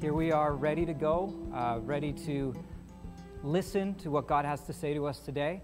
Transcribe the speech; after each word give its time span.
Here 0.00 0.14
we 0.14 0.32
are 0.32 0.54
ready 0.54 0.86
to 0.86 0.94
go, 0.94 1.34
uh, 1.54 1.78
ready 1.82 2.14
to 2.24 2.54
listen 3.44 3.94
to 3.96 4.10
what 4.10 4.26
God 4.26 4.46
has 4.46 4.62
to 4.62 4.72
say 4.72 4.94
to 4.94 5.06
us 5.06 5.18
today. 5.18 5.60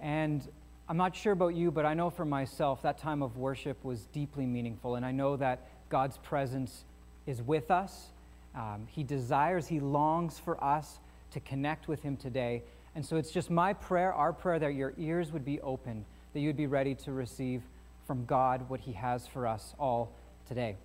And 0.00 0.42
I'm 0.88 0.96
not 0.96 1.14
sure 1.14 1.34
about 1.34 1.54
you, 1.54 1.70
but 1.70 1.84
I 1.84 1.92
know 1.92 2.08
for 2.08 2.24
myself 2.24 2.80
that 2.80 2.96
time 2.96 3.22
of 3.22 3.36
worship 3.36 3.84
was 3.84 4.06
deeply 4.06 4.46
meaningful. 4.46 4.94
And 4.94 5.04
I 5.04 5.12
know 5.12 5.36
that 5.36 5.68
God's 5.90 6.16
presence 6.16 6.84
is 7.26 7.42
with 7.42 7.70
us. 7.70 8.06
Um, 8.54 8.86
he 8.90 9.04
desires, 9.04 9.66
He 9.66 9.78
longs 9.78 10.38
for 10.38 10.62
us 10.64 10.98
to 11.32 11.40
connect 11.40 11.86
with 11.86 12.02
Him 12.02 12.16
today. 12.16 12.62
And 12.94 13.04
so 13.04 13.16
it's 13.16 13.30
just 13.30 13.50
my 13.50 13.74
prayer, 13.74 14.10
our 14.10 14.32
prayer, 14.32 14.58
that 14.58 14.72
your 14.72 14.94
ears 14.96 15.32
would 15.32 15.44
be 15.44 15.60
open, 15.60 16.06
that 16.32 16.40
you 16.40 16.48
would 16.48 16.56
be 16.56 16.66
ready 16.66 16.94
to 16.94 17.12
receive 17.12 17.60
from 18.06 18.24
God 18.24 18.70
what 18.70 18.80
He 18.80 18.92
has 18.92 19.26
for 19.26 19.46
us 19.46 19.74
all 19.78 20.12
today. 20.48 20.76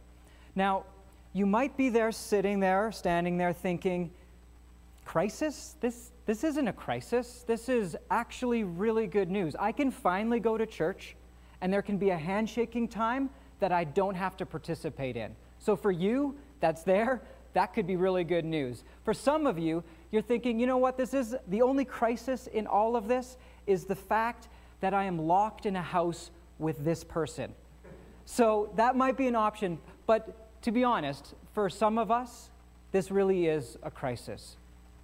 Now, 0.58 0.84
you 1.34 1.46
might 1.46 1.78
be 1.78 1.90
there 1.90 2.12
sitting 2.12 2.60
there, 2.60 2.92
standing 2.92 3.38
there 3.38 3.54
thinking, 3.54 4.12
crisis? 5.06 5.76
This, 5.80 6.12
this 6.26 6.44
isn't 6.44 6.68
a 6.68 6.74
crisis. 6.74 7.44
This 7.48 7.70
is 7.70 7.96
actually 8.10 8.64
really 8.64 9.08
good 9.08 9.30
news. 9.30 9.56
I 9.58 9.72
can 9.72 9.92
finally 9.92 10.40
go 10.40 10.58
to 10.58 10.66
church, 10.66 11.16
and 11.62 11.72
there 11.72 11.82
can 11.82 11.98
be 11.98 12.10
a 12.10 12.18
handshaking 12.18 12.88
time 12.88 13.30
that 13.60 13.72
I 13.72 13.84
don't 13.84 14.16
have 14.16 14.36
to 14.38 14.46
participate 14.46 15.16
in. 15.16 15.36
So 15.60 15.76
for 15.76 15.92
you, 15.92 16.36
that's 16.60 16.84
there. 16.84 17.22
That 17.54 17.74
could 17.74 17.88
be 17.88 17.96
really 17.96 18.24
good 18.24 18.46
news. 18.46 18.84
For 19.04 19.14
some 19.14 19.46
of 19.46 19.60
you, 19.60 19.84
you're 20.12 20.22
thinking, 20.22 20.60
you 20.60 20.68
know 20.68 20.78
what, 20.78 20.98
this 20.98 21.14
is 21.14 21.36
the 21.48 21.62
only 21.62 21.86
crisis 21.86 22.48
in 22.48 22.68
all 22.68 22.96
of 22.96 23.08
this 23.08 23.38
is 23.68 23.86
the 23.86 23.96
fact 23.96 24.50
that 24.80 24.94
I 24.94 25.04
am 25.06 25.20
locked 25.20 25.66
in 25.66 25.76
a 25.76 25.82
house 25.82 26.32
with 26.60 26.84
this 26.84 27.04
person. 27.04 27.54
So 28.26 28.72
that 28.76 28.96
might 28.96 29.18
be 29.18 29.28
an 29.28 29.36
option, 29.36 29.80
but 30.08 30.51
to 30.62 30.72
be 30.72 30.84
honest, 30.84 31.34
for 31.54 31.70
some 31.70 31.98
of 31.98 32.12
us, 32.12 32.50
this 32.92 33.12
really 33.12 33.48
is 33.48 33.78
a 33.84 33.92
crisis. 33.92 34.58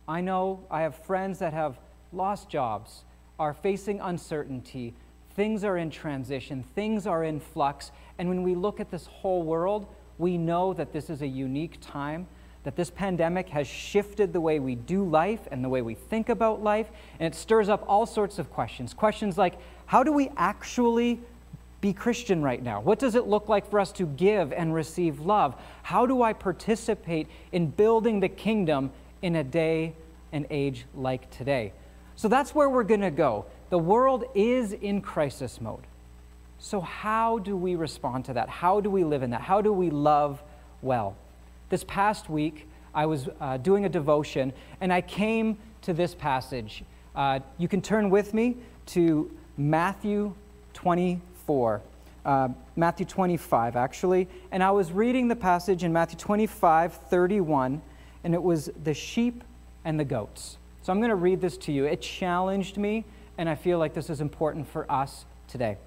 I 0.07 0.21
know 0.21 0.65
I 0.69 0.81
have 0.81 0.95
friends 0.95 1.39
that 1.39 1.53
have 1.53 1.79
lost 2.13 2.49
jobs, 2.49 3.03
are 3.39 3.53
facing 3.53 3.99
uncertainty, 3.99 4.93
things 5.35 5.63
are 5.63 5.77
in 5.77 5.89
transition, 5.89 6.63
things 6.75 7.05
are 7.05 7.23
in 7.23 7.39
flux, 7.39 7.91
and 8.17 8.29
when 8.29 8.43
we 8.43 8.55
look 8.55 8.79
at 8.79 8.89
this 8.89 9.05
whole 9.05 9.43
world, 9.43 9.87
we 10.17 10.37
know 10.37 10.73
that 10.73 10.93
this 10.93 11.09
is 11.09 11.21
a 11.21 11.27
unique 11.27 11.77
time, 11.81 12.27
that 12.63 12.75
this 12.75 12.89
pandemic 12.89 13.49
has 13.49 13.67
shifted 13.67 14.33
the 14.33 14.41
way 14.41 14.59
we 14.59 14.75
do 14.75 15.07
life 15.07 15.47
and 15.51 15.63
the 15.63 15.69
way 15.69 15.81
we 15.81 15.93
think 15.93 16.29
about 16.29 16.63
life, 16.63 16.89
and 17.19 17.33
it 17.33 17.37
stirs 17.37 17.69
up 17.69 17.83
all 17.87 18.05
sorts 18.05 18.39
of 18.39 18.51
questions. 18.51 18.93
Questions 18.93 19.37
like 19.37 19.57
how 19.85 20.03
do 20.03 20.11
we 20.11 20.29
actually 20.37 21.21
be 21.79 21.93
Christian 21.93 22.41
right 22.41 22.61
now? 22.61 22.81
What 22.81 22.99
does 22.99 23.15
it 23.15 23.27
look 23.27 23.47
like 23.49 23.69
for 23.69 23.79
us 23.79 23.91
to 23.93 24.05
give 24.05 24.51
and 24.51 24.73
receive 24.73 25.19
love? 25.19 25.55
How 25.83 26.05
do 26.05 26.21
I 26.23 26.33
participate 26.33 27.27
in 27.51 27.67
building 27.67 28.19
the 28.19 28.29
kingdom 28.29 28.91
in 29.21 29.35
a 29.35 29.43
day 29.43 29.93
and 30.31 30.45
age 30.49 30.85
like 30.95 31.29
today? 31.29 31.73
So 32.15 32.27
that's 32.27 32.55
where 32.55 32.69
we're 32.69 32.83
going 32.83 33.01
to 33.01 33.11
go. 33.11 33.45
The 33.69 33.77
world 33.77 34.23
is 34.33 34.73
in 34.73 35.01
crisis 35.01 35.61
mode. 35.61 35.83
So, 36.59 36.81
how 36.81 37.37
do 37.37 37.55
we 37.55 37.75
respond 37.75 38.25
to 38.25 38.33
that? 38.33 38.49
How 38.49 38.81
do 38.81 38.89
we 38.89 39.03
live 39.03 39.21
in 39.21 39.29
that? 39.29 39.41
How 39.41 39.61
do 39.61 39.71
we 39.71 39.91
love 39.91 40.41
well? 40.81 41.15
This 41.69 41.83
past 41.83 42.29
week, 42.29 42.67
I 42.95 43.05
was 43.05 43.29
uh, 43.39 43.57
doing 43.57 43.85
a 43.85 43.89
devotion 43.89 44.53
and 44.81 44.91
I 44.91 45.01
came 45.01 45.57
to 45.83 45.93
this 45.93 46.15
passage. 46.15 46.83
Uh, 47.15 47.39
you 47.59 47.67
can 47.67 47.81
turn 47.81 48.09
with 48.09 48.33
me 48.33 48.57
to 48.87 49.29
Matthew 49.55 50.33
24. 51.47 51.81
Uh, 52.25 52.49
Matthew 52.75 53.05
25, 53.05 53.77
actually. 53.77 54.27
And 54.51 54.61
I 54.61 54.71
was 54.71 54.91
reading 54.91 55.29
the 55.29 55.35
passage 55.35 55.85
in 55.85 55.93
Matthew 55.93 56.17
25, 56.17 56.93
31, 56.93 57.81
and 58.25 58.33
it 58.33 58.43
was 58.43 58.69
the 58.83 58.93
sheep 58.93 59.45
and 59.85 59.97
the 59.97 60.03
goats. 60.03 60.57
So 60.83 60.91
I'm 60.91 60.99
going 60.99 61.09
to 61.09 61.15
read 61.15 61.39
this 61.39 61.55
to 61.59 61.71
you. 61.71 61.85
It 61.85 62.01
challenged 62.01 62.75
me, 62.75 63.05
and 63.37 63.47
I 63.47 63.55
feel 63.55 63.79
like 63.79 63.93
this 63.93 64.09
is 64.09 64.19
important 64.19 64.67
for 64.67 64.91
us 64.91 65.23
today. 65.47 65.77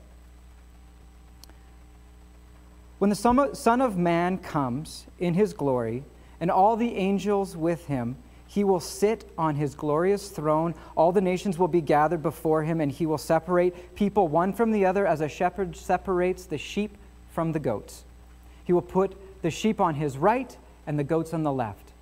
When 2.98 3.10
the 3.10 3.52
Son 3.52 3.82
of 3.82 3.98
Man 3.98 4.38
comes 4.38 5.04
in 5.18 5.34
his 5.34 5.52
glory, 5.52 6.04
and 6.40 6.50
all 6.50 6.74
the 6.76 6.96
angels 6.96 7.54
with 7.54 7.84
him, 7.84 8.16
he 8.50 8.64
will 8.64 8.80
sit 8.80 9.30
on 9.38 9.54
his 9.54 9.76
glorious 9.76 10.28
throne. 10.28 10.74
All 10.96 11.12
the 11.12 11.20
nations 11.20 11.56
will 11.56 11.68
be 11.68 11.80
gathered 11.80 12.20
before 12.20 12.64
him, 12.64 12.80
and 12.80 12.90
he 12.90 13.06
will 13.06 13.16
separate 13.16 13.94
people 13.94 14.26
one 14.26 14.52
from 14.52 14.72
the 14.72 14.84
other 14.84 15.06
as 15.06 15.20
a 15.20 15.28
shepherd 15.28 15.76
separates 15.76 16.46
the 16.46 16.58
sheep 16.58 16.96
from 17.30 17.52
the 17.52 17.60
goats. 17.60 18.02
He 18.64 18.72
will 18.72 18.82
put 18.82 19.14
the 19.42 19.52
sheep 19.52 19.80
on 19.80 19.94
his 19.94 20.18
right 20.18 20.56
and 20.84 20.98
the 20.98 21.04
goats 21.04 21.32
on 21.32 21.44
the 21.44 21.52
left. 21.52 21.92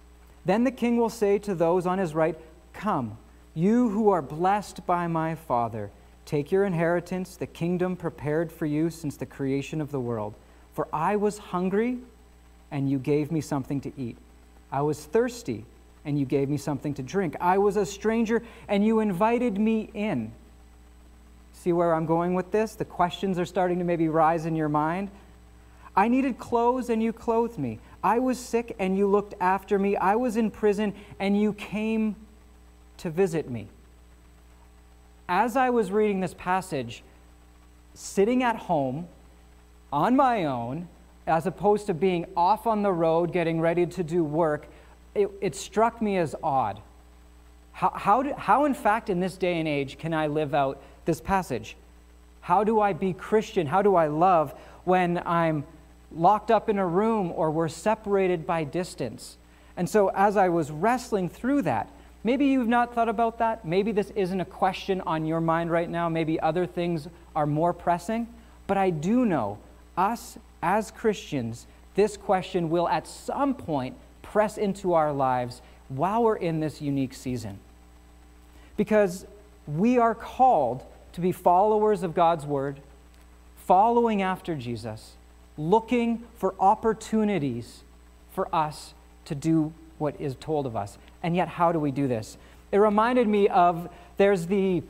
Then 0.46 0.64
the 0.64 0.70
king 0.70 0.96
will 0.96 1.10
say 1.10 1.38
to 1.40 1.54
those 1.54 1.86
on 1.86 1.98
his 1.98 2.14
right, 2.14 2.34
Come, 2.72 3.18
you 3.52 3.90
who 3.90 4.08
are 4.08 4.22
blessed 4.22 4.86
by 4.86 5.06
my 5.06 5.34
Father, 5.34 5.90
take 6.24 6.50
your 6.50 6.64
inheritance, 6.64 7.36
the 7.36 7.46
kingdom 7.46 7.94
prepared 7.94 8.50
for 8.50 8.64
you 8.64 8.88
since 8.88 9.18
the 9.18 9.26
creation 9.26 9.82
of 9.82 9.90
the 9.90 10.00
world. 10.00 10.32
For 10.72 10.88
I 10.94 11.16
was 11.16 11.36
hungry, 11.36 11.98
and 12.70 12.88
you 12.88 12.98
gave 12.98 13.30
me 13.30 13.42
something 13.42 13.82
to 13.82 13.92
eat. 13.98 14.16
I 14.72 14.80
was 14.80 15.04
thirsty 15.04 15.66
and 16.08 16.18
you 16.18 16.24
gave 16.24 16.48
me 16.48 16.56
something 16.56 16.94
to 16.94 17.02
drink. 17.02 17.36
I 17.38 17.58
was 17.58 17.76
a 17.76 17.84
stranger, 17.84 18.42
and 18.66 18.82
you 18.82 19.00
invited 19.00 19.58
me 19.58 19.90
in. 19.92 20.32
See 21.52 21.70
where 21.74 21.94
I'm 21.94 22.06
going 22.06 22.32
with 22.32 22.50
this? 22.50 22.74
The 22.74 22.86
questions 22.86 23.38
are 23.38 23.44
starting 23.44 23.78
to 23.78 23.84
maybe 23.84 24.08
rise 24.08 24.46
in 24.46 24.56
your 24.56 24.70
mind. 24.70 25.10
I 25.94 26.08
needed 26.08 26.38
clothes, 26.38 26.88
and 26.88 27.02
you 27.02 27.12
clothed 27.12 27.58
me. 27.58 27.78
I 28.02 28.20
was 28.20 28.38
sick, 28.38 28.74
and 28.78 28.96
you 28.96 29.06
looked 29.06 29.34
after 29.38 29.78
me. 29.78 29.96
I 29.98 30.16
was 30.16 30.38
in 30.38 30.50
prison, 30.50 30.94
and 31.20 31.38
you 31.38 31.52
came 31.52 32.16
to 32.96 33.10
visit 33.10 33.50
me. 33.50 33.68
As 35.28 35.56
I 35.56 35.68
was 35.68 35.92
reading 35.92 36.20
this 36.20 36.32
passage, 36.32 37.02
sitting 37.92 38.42
at 38.42 38.56
home 38.56 39.08
on 39.92 40.16
my 40.16 40.46
own, 40.46 40.88
as 41.26 41.46
opposed 41.46 41.84
to 41.88 41.92
being 41.92 42.24
off 42.34 42.66
on 42.66 42.80
the 42.80 42.92
road 42.92 43.30
getting 43.30 43.60
ready 43.60 43.84
to 43.84 44.02
do 44.02 44.24
work, 44.24 44.68
it, 45.14 45.30
it 45.40 45.54
struck 45.54 46.00
me 46.00 46.16
as 46.16 46.34
odd. 46.42 46.80
How, 47.72 47.92
how, 47.94 48.22
do, 48.22 48.32
how, 48.34 48.64
in 48.64 48.74
fact, 48.74 49.08
in 49.08 49.20
this 49.20 49.36
day 49.36 49.58
and 49.58 49.68
age, 49.68 49.98
can 49.98 50.12
I 50.12 50.26
live 50.26 50.54
out 50.54 50.80
this 51.04 51.20
passage? 51.20 51.76
How 52.40 52.64
do 52.64 52.80
I 52.80 52.92
be 52.92 53.12
Christian? 53.12 53.66
How 53.66 53.82
do 53.82 53.94
I 53.94 54.06
love 54.08 54.54
when 54.84 55.22
I'm 55.26 55.64
locked 56.10 56.50
up 56.50 56.68
in 56.68 56.78
a 56.78 56.86
room 56.86 57.32
or 57.34 57.50
we're 57.50 57.68
separated 57.68 58.46
by 58.46 58.64
distance? 58.64 59.36
And 59.76 59.88
so, 59.88 60.10
as 60.14 60.36
I 60.36 60.48
was 60.48 60.70
wrestling 60.70 61.28
through 61.28 61.62
that, 61.62 61.88
maybe 62.24 62.46
you've 62.46 62.68
not 62.68 62.94
thought 62.94 63.08
about 63.08 63.38
that. 63.38 63.64
Maybe 63.64 63.92
this 63.92 64.10
isn't 64.16 64.40
a 64.40 64.44
question 64.44 65.00
on 65.02 65.24
your 65.24 65.40
mind 65.40 65.70
right 65.70 65.88
now. 65.88 66.08
Maybe 66.08 66.40
other 66.40 66.66
things 66.66 67.06
are 67.36 67.46
more 67.46 67.72
pressing. 67.72 68.26
But 68.66 68.76
I 68.76 68.90
do 68.90 69.24
know, 69.24 69.58
us 69.96 70.36
as 70.62 70.90
Christians, 70.90 71.66
this 71.94 72.16
question 72.16 72.70
will 72.70 72.88
at 72.88 73.06
some 73.06 73.54
point 73.54 73.96
press 74.32 74.58
into 74.58 74.94
our 74.94 75.12
lives 75.12 75.62
while 75.88 76.22
we're 76.22 76.36
in 76.36 76.60
this 76.60 76.82
unique 76.82 77.14
season. 77.14 77.58
Because 78.76 79.26
we 79.66 79.98
are 79.98 80.14
called 80.14 80.84
to 81.12 81.20
be 81.20 81.32
followers 81.32 82.02
of 82.02 82.14
God's 82.14 82.46
Word, 82.46 82.80
following 83.66 84.22
after 84.22 84.54
Jesus, 84.54 85.12
looking 85.56 86.22
for 86.34 86.54
opportunities 86.60 87.82
for 88.32 88.54
us 88.54 88.94
to 89.24 89.34
do 89.34 89.72
what 89.98 90.18
is 90.20 90.36
told 90.38 90.66
of 90.66 90.76
us. 90.76 90.98
And 91.22 91.34
yet, 91.34 91.48
how 91.48 91.72
do 91.72 91.78
we 91.78 91.90
do 91.90 92.06
this? 92.06 92.36
It 92.70 92.78
reminded 92.78 93.26
me 93.26 93.48
of 93.48 93.88
there's 94.16 94.46
the 94.46 94.82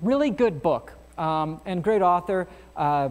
really 0.00 0.30
good 0.30 0.62
book 0.62 0.92
um, 1.18 1.60
and 1.66 1.82
great 1.82 2.02
author 2.02 2.48
uh, 2.76 3.10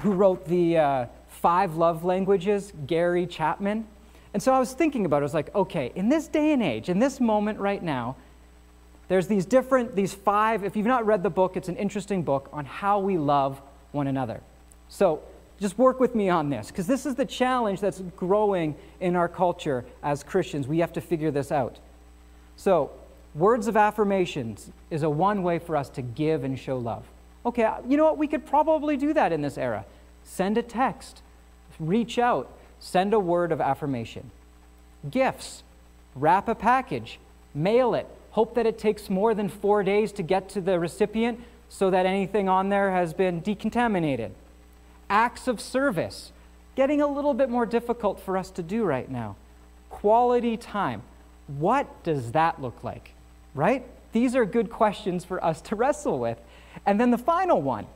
who 0.00 0.12
wrote 0.12 0.46
the 0.46 0.78
uh, 0.78 1.06
Five 1.28 1.76
Love 1.76 2.04
Languages, 2.04 2.72
Gary 2.86 3.26
Chapman. 3.26 3.86
And 4.34 4.42
so 4.42 4.52
I 4.52 4.58
was 4.58 4.72
thinking 4.72 5.04
about 5.04 5.18
it. 5.18 5.20
I 5.20 5.24
was 5.24 5.34
like, 5.34 5.54
okay, 5.54 5.92
in 5.94 6.08
this 6.08 6.26
day 6.26 6.52
and 6.52 6.62
age, 6.62 6.88
in 6.88 6.98
this 6.98 7.20
moment 7.20 7.58
right 7.58 7.82
now, 7.82 8.16
there's 9.08 9.26
these 9.26 9.44
different, 9.44 9.94
these 9.94 10.14
five, 10.14 10.64
if 10.64 10.74
you've 10.74 10.86
not 10.86 11.04
read 11.04 11.22
the 11.22 11.30
book, 11.30 11.56
it's 11.56 11.68
an 11.68 11.76
interesting 11.76 12.22
book 12.22 12.48
on 12.52 12.64
how 12.64 12.98
we 12.98 13.18
love 13.18 13.60
one 13.90 14.06
another. 14.06 14.40
So 14.88 15.22
just 15.60 15.78
work 15.78 16.00
with 16.00 16.14
me 16.14 16.28
on 16.28 16.50
this, 16.50 16.68
because 16.68 16.86
this 16.86 17.06
is 17.06 17.14
the 17.14 17.24
challenge 17.24 17.80
that's 17.80 18.00
growing 18.16 18.74
in 19.00 19.14
our 19.16 19.28
culture 19.28 19.84
as 20.02 20.22
Christians. 20.22 20.66
We 20.66 20.78
have 20.78 20.92
to 20.94 21.00
figure 21.00 21.30
this 21.30 21.52
out. 21.52 21.78
So, 22.56 22.90
words 23.34 23.68
of 23.68 23.76
affirmations 23.76 24.70
is 24.90 25.02
a 25.02 25.10
one 25.10 25.42
way 25.42 25.58
for 25.58 25.76
us 25.76 25.88
to 25.90 26.02
give 26.02 26.44
and 26.44 26.58
show 26.58 26.78
love. 26.78 27.04
Okay, 27.46 27.70
you 27.88 27.96
know 27.96 28.04
what? 28.04 28.18
We 28.18 28.26
could 28.26 28.44
probably 28.44 28.96
do 28.96 29.14
that 29.14 29.32
in 29.32 29.40
this 29.40 29.56
era. 29.56 29.84
Send 30.24 30.58
a 30.58 30.62
text, 30.62 31.22
reach 31.78 32.18
out, 32.18 32.50
send 32.82 33.14
a 33.14 33.20
word 33.20 33.52
of 33.52 33.60
affirmation. 33.60 34.30
Gifts, 35.08 35.62
wrap 36.16 36.48
a 36.48 36.54
package, 36.54 37.20
mail 37.54 37.94
it, 37.94 38.06
hope 38.32 38.54
that 38.56 38.66
it 38.66 38.76
takes 38.76 39.08
more 39.08 39.34
than 39.34 39.48
four 39.48 39.84
days 39.84 40.10
to 40.12 40.22
get 40.22 40.48
to 40.50 40.60
the 40.60 40.78
recipient 40.78 41.40
so 41.68 41.90
that 41.90 42.06
anything 42.06 42.48
on 42.48 42.68
there 42.68 42.90
has 42.90 43.14
been 43.14 43.40
decontaminated. 43.40 44.32
Acts 45.08 45.46
of 45.46 45.60
service, 45.60 46.32
getting 46.74 47.00
a 47.00 47.06
little 47.06 47.34
bit 47.34 47.48
more 47.48 47.66
difficult 47.66 48.18
for 48.18 48.36
us 48.36 48.50
to 48.50 48.62
do 48.62 48.84
right 48.84 49.10
now. 49.10 49.36
quality 49.88 50.56
time. 50.56 51.02
What 51.46 52.02
does 52.02 52.32
that 52.32 52.60
look 52.60 52.82
like? 52.82 53.12
Right? 53.54 53.84
These 54.12 54.34
are 54.34 54.44
good 54.44 54.70
questions 54.70 55.24
for 55.24 55.42
us 55.44 55.60
to 55.62 55.76
wrestle 55.76 56.18
with. 56.18 56.38
And 56.84 57.00
then 57.00 57.10
the 57.10 57.18
final 57.18 57.62
one 57.62 57.86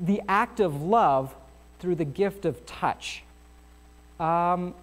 the 0.00 0.22
act 0.26 0.58
of 0.58 0.82
love 0.82 1.34
through 1.78 1.96
the 1.96 2.04
gift 2.04 2.44
of 2.44 2.64
touch. 2.64 3.22
Um, 4.22 4.74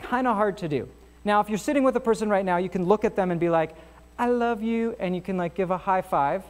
kind 0.00 0.26
of 0.26 0.34
hard 0.34 0.58
to 0.58 0.68
do. 0.68 0.88
Now, 1.24 1.40
if 1.40 1.48
you're 1.48 1.58
sitting 1.58 1.84
with 1.84 1.94
a 1.96 2.00
person 2.00 2.28
right 2.28 2.44
now, 2.44 2.56
you 2.56 2.68
can 2.68 2.86
look 2.86 3.04
at 3.04 3.14
them 3.14 3.30
and 3.30 3.38
be 3.38 3.48
like, 3.48 3.70
I 4.18 4.26
love 4.26 4.62
you, 4.62 4.96
and 4.98 5.14
you 5.14 5.22
can 5.22 5.36
like 5.36 5.54
give 5.54 5.70
a 5.70 5.78
high 5.78 6.02
five. 6.02 6.42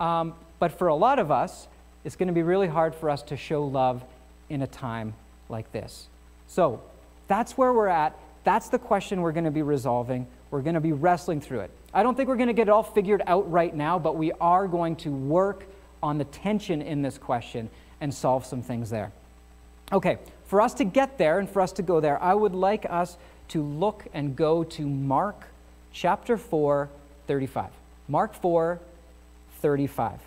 Um, 0.00 0.34
but 0.58 0.72
for 0.78 0.88
a 0.88 0.94
lot 0.94 1.18
of 1.18 1.30
us, 1.30 1.68
it's 2.04 2.16
going 2.16 2.28
to 2.28 2.32
be 2.32 2.42
really 2.42 2.66
hard 2.66 2.94
for 2.94 3.10
us 3.10 3.22
to 3.24 3.36
show 3.36 3.64
love 3.64 4.02
in 4.48 4.62
a 4.62 4.66
time 4.66 5.14
like 5.48 5.70
this. 5.72 6.08
So 6.48 6.80
that's 7.28 7.58
where 7.58 7.72
we're 7.72 7.88
at. 7.88 8.16
That's 8.44 8.70
the 8.70 8.78
question 8.78 9.20
we're 9.20 9.32
going 9.32 9.44
to 9.44 9.50
be 9.50 9.62
resolving. 9.62 10.26
We're 10.50 10.62
going 10.62 10.74
to 10.74 10.80
be 10.80 10.92
wrestling 10.92 11.40
through 11.40 11.60
it. 11.60 11.70
I 11.94 12.02
don't 12.02 12.16
think 12.16 12.28
we're 12.28 12.36
going 12.36 12.48
to 12.48 12.54
get 12.54 12.68
it 12.68 12.70
all 12.70 12.82
figured 12.82 13.22
out 13.26 13.50
right 13.50 13.74
now, 13.74 13.98
but 13.98 14.16
we 14.16 14.32
are 14.40 14.66
going 14.66 14.96
to 14.96 15.10
work 15.10 15.64
on 16.02 16.18
the 16.18 16.24
tension 16.24 16.80
in 16.80 17.02
this 17.02 17.18
question 17.18 17.68
and 18.00 18.12
solve 18.12 18.46
some 18.46 18.62
things 18.62 18.90
there. 18.90 19.12
Okay, 19.92 20.18
for 20.52 20.60
us 20.60 20.74
to 20.74 20.84
get 20.84 21.16
there 21.16 21.38
and 21.38 21.48
for 21.48 21.62
us 21.62 21.72
to 21.72 21.80
go 21.80 21.98
there, 21.98 22.22
I 22.22 22.34
would 22.34 22.54
like 22.54 22.84
us 22.90 23.16
to 23.48 23.62
look 23.62 24.06
and 24.12 24.36
go 24.36 24.62
to 24.62 24.86
Mark 24.86 25.46
chapter 25.94 26.36
4, 26.36 26.90
35. 27.26 27.70
Mark 28.06 28.34
4, 28.34 28.78
35. 29.62 30.20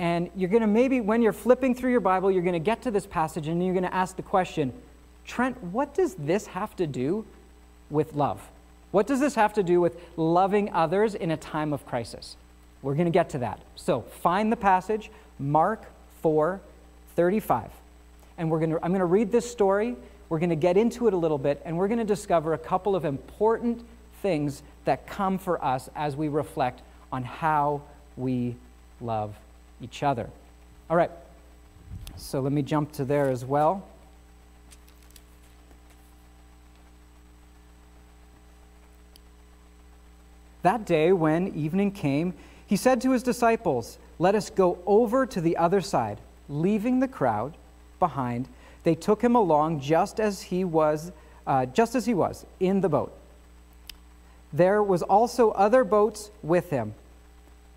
And 0.00 0.30
you're 0.34 0.50
going 0.50 0.62
to 0.62 0.66
maybe, 0.66 1.00
when 1.00 1.22
you're 1.22 1.32
flipping 1.32 1.76
through 1.76 1.92
your 1.92 2.00
Bible, 2.00 2.28
you're 2.28 2.42
going 2.42 2.54
to 2.54 2.58
get 2.58 2.82
to 2.82 2.90
this 2.90 3.06
passage 3.06 3.46
and 3.46 3.64
you're 3.64 3.72
going 3.72 3.84
to 3.84 3.94
ask 3.94 4.16
the 4.16 4.22
question 4.22 4.72
Trent, 5.24 5.62
what 5.62 5.94
does 5.94 6.16
this 6.16 6.48
have 6.48 6.74
to 6.74 6.88
do 6.88 7.24
with 7.88 8.14
love? 8.14 8.42
What 8.90 9.06
does 9.06 9.20
this 9.20 9.36
have 9.36 9.52
to 9.52 9.62
do 9.62 9.80
with 9.80 9.96
loving 10.16 10.72
others 10.72 11.14
in 11.14 11.30
a 11.30 11.36
time 11.36 11.72
of 11.72 11.86
crisis? 11.86 12.36
We're 12.82 12.94
going 12.94 13.04
to 13.04 13.12
get 13.12 13.30
to 13.30 13.38
that. 13.38 13.60
So 13.76 14.00
find 14.00 14.50
the 14.50 14.56
passage, 14.56 15.08
Mark 15.38 15.84
4 16.20 16.60
35. 17.14 17.70
And 18.38 18.50
we're 18.50 18.60
to, 18.60 18.76
I'm 18.82 18.90
going 18.90 19.00
to 19.00 19.04
read 19.04 19.30
this 19.30 19.50
story. 19.50 19.96
We're 20.28 20.38
going 20.38 20.50
to 20.50 20.56
get 20.56 20.76
into 20.76 21.08
it 21.08 21.14
a 21.14 21.16
little 21.16 21.38
bit, 21.38 21.60
and 21.64 21.76
we're 21.76 21.88
going 21.88 21.98
to 21.98 22.04
discover 22.04 22.54
a 22.54 22.58
couple 22.58 22.96
of 22.96 23.04
important 23.04 23.84
things 24.22 24.62
that 24.84 25.06
come 25.06 25.36
for 25.36 25.62
us 25.62 25.90
as 25.94 26.16
we 26.16 26.28
reflect 26.28 26.80
on 27.12 27.22
how 27.22 27.82
we 28.16 28.56
love 29.00 29.36
each 29.82 30.02
other. 30.02 30.30
All 30.88 30.96
right, 30.96 31.10
so 32.16 32.40
let 32.40 32.52
me 32.52 32.62
jump 32.62 32.92
to 32.92 33.04
there 33.04 33.28
as 33.28 33.44
well. 33.44 33.86
That 40.62 40.86
day, 40.86 41.12
when 41.12 41.48
evening 41.48 41.90
came, 41.90 42.34
he 42.66 42.76
said 42.76 43.00
to 43.02 43.10
his 43.10 43.22
disciples, 43.22 43.98
Let 44.18 44.34
us 44.34 44.48
go 44.48 44.78
over 44.86 45.26
to 45.26 45.40
the 45.40 45.56
other 45.56 45.80
side. 45.80 46.20
Leaving 46.48 47.00
the 47.00 47.08
crowd 47.08 47.56
behind, 48.02 48.48
they 48.82 48.96
took 48.96 49.22
him 49.22 49.36
along 49.36 49.78
just 49.78 50.18
as 50.18 50.42
he 50.42 50.64
was, 50.64 51.12
uh, 51.46 51.66
just 51.66 51.94
as 51.94 52.04
he 52.04 52.14
was, 52.14 52.44
in 52.58 52.80
the 52.80 52.88
boat. 52.88 53.12
There 54.52 54.82
was 54.82 55.02
also 55.02 55.52
other 55.52 55.84
boats 55.84 56.32
with 56.42 56.70
him. 56.70 56.94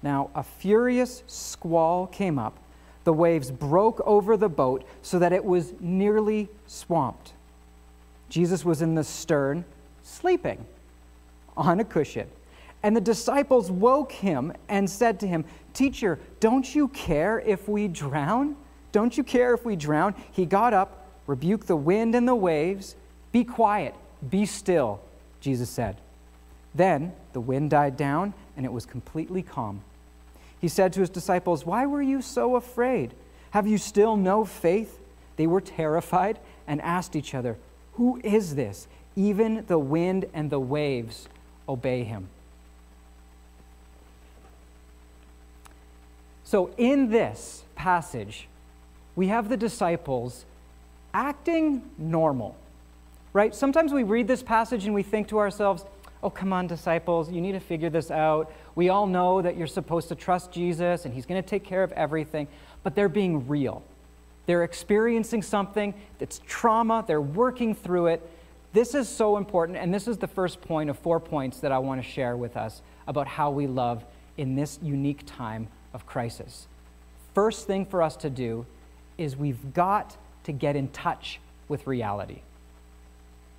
Now, 0.01 0.31
a 0.33 0.41
furious 0.41 1.21
squall 1.27 2.07
came 2.07 2.39
up. 2.39 2.57
The 3.03 3.13
waves 3.13 3.51
broke 3.51 4.01
over 4.01 4.35
the 4.35 4.49
boat 4.49 4.83
so 5.03 5.19
that 5.19 5.31
it 5.31 5.45
was 5.45 5.73
nearly 5.79 6.49
swamped. 6.65 7.33
Jesus 8.27 8.65
was 8.65 8.81
in 8.81 8.95
the 8.95 9.03
stern, 9.03 9.63
sleeping 10.01 10.65
on 11.55 11.79
a 11.79 11.85
cushion. 11.85 12.27
And 12.81 12.95
the 12.95 13.01
disciples 13.01 13.69
woke 13.69 14.11
him 14.11 14.53
and 14.69 14.89
said 14.89 15.19
to 15.19 15.27
him, 15.27 15.45
Teacher, 15.73 16.19
don't 16.39 16.73
you 16.73 16.87
care 16.87 17.39
if 17.39 17.69
we 17.69 17.87
drown? 17.87 18.55
Don't 18.95 19.17
you 19.17 19.25
care 19.25 19.53
if 19.53 19.65
we 19.65 19.75
drown? 19.75 20.15
He 20.31 20.45
got 20.45 20.73
up, 20.73 21.05
rebuked 21.27 21.67
the 21.67 21.75
wind 21.75 22.15
and 22.15 22.25
the 22.25 22.33
waves. 22.33 22.95
Be 23.33 23.43
quiet, 23.43 23.93
be 24.29 24.45
still, 24.45 25.01
Jesus 25.41 25.69
said. 25.69 25.97
Then 26.73 27.11
the 27.33 27.41
wind 27.41 27.71
died 27.71 27.97
down, 27.97 28.33
and 28.55 28.65
it 28.65 28.71
was 28.71 28.85
completely 28.85 29.41
calm. 29.41 29.81
He 30.61 30.69
said 30.69 30.93
to 30.93 31.01
his 31.01 31.09
disciples, 31.09 31.65
Why 31.65 31.85
were 31.85 32.01
you 32.01 32.21
so 32.21 32.55
afraid? 32.55 33.13
Have 33.51 33.67
you 33.67 33.77
still 33.77 34.15
no 34.15 34.45
faith? 34.45 34.97
They 35.35 35.45
were 35.45 35.59
terrified 35.59 36.39
and 36.65 36.81
asked 36.81 37.17
each 37.17 37.35
other, 37.35 37.57
Who 37.95 38.21
is 38.23 38.55
this? 38.55 38.87
Even 39.17 39.65
the 39.67 39.77
wind 39.77 40.23
and 40.33 40.49
the 40.49 40.61
waves 40.61 41.27
obey 41.67 42.05
him. 42.05 42.29
So, 46.45 46.69
in 46.77 47.09
this 47.09 47.65
passage, 47.75 48.47
we 49.15 49.27
have 49.27 49.49
the 49.49 49.57
disciples 49.57 50.45
acting 51.13 51.81
normal, 51.97 52.55
right? 53.33 53.55
Sometimes 53.55 53.93
we 53.93 54.03
read 54.03 54.27
this 54.27 54.43
passage 54.43 54.85
and 54.85 54.93
we 54.93 55.03
think 55.03 55.27
to 55.29 55.37
ourselves, 55.37 55.85
oh, 56.21 56.29
come 56.29 56.51
on, 56.51 56.67
disciples, 56.67 57.31
you 57.31 57.39
need 57.39 57.53
to 57.53 57.59
figure 57.59 57.89
this 57.89 58.11
out. 58.11 58.51
We 58.75 58.89
all 58.89 59.07
know 59.07 59.41
that 59.41 59.55
you're 59.55 59.67
supposed 59.67 60.09
to 60.09 60.15
trust 60.15 60.51
Jesus 60.51 61.05
and 61.05 61.13
he's 61.13 61.25
going 61.25 61.41
to 61.41 61.47
take 61.47 61.63
care 61.63 61.83
of 61.83 61.91
everything, 61.93 62.47
but 62.83 62.95
they're 62.95 63.09
being 63.09 63.47
real. 63.47 63.83
They're 64.45 64.63
experiencing 64.63 65.41
something 65.41 65.93
that's 66.19 66.41
trauma, 66.45 67.03
they're 67.07 67.21
working 67.21 67.73
through 67.73 68.07
it. 68.07 68.29
This 68.73 68.93
is 68.93 69.07
so 69.07 69.37
important, 69.37 69.77
and 69.77 69.93
this 69.93 70.07
is 70.07 70.17
the 70.17 70.27
first 70.27 70.59
point 70.61 70.89
of 70.89 70.99
four 70.99 71.19
points 71.19 71.61
that 71.61 71.71
I 71.71 71.77
want 71.79 72.03
to 72.03 72.07
share 72.07 72.35
with 72.35 72.57
us 72.57 72.81
about 73.07 73.25
how 73.25 73.49
we 73.49 73.67
love 73.67 74.03
in 74.37 74.55
this 74.55 74.79
unique 74.83 75.21
time 75.25 75.69
of 75.93 76.05
crisis. 76.05 76.67
First 77.33 77.67
thing 77.67 77.85
for 77.85 78.03
us 78.03 78.17
to 78.17 78.29
do 78.29 78.65
is 79.17 79.35
we've 79.35 79.73
got 79.73 80.17
to 80.43 80.51
get 80.51 80.75
in 80.75 80.89
touch 80.89 81.39
with 81.67 81.87
reality. 81.87 82.41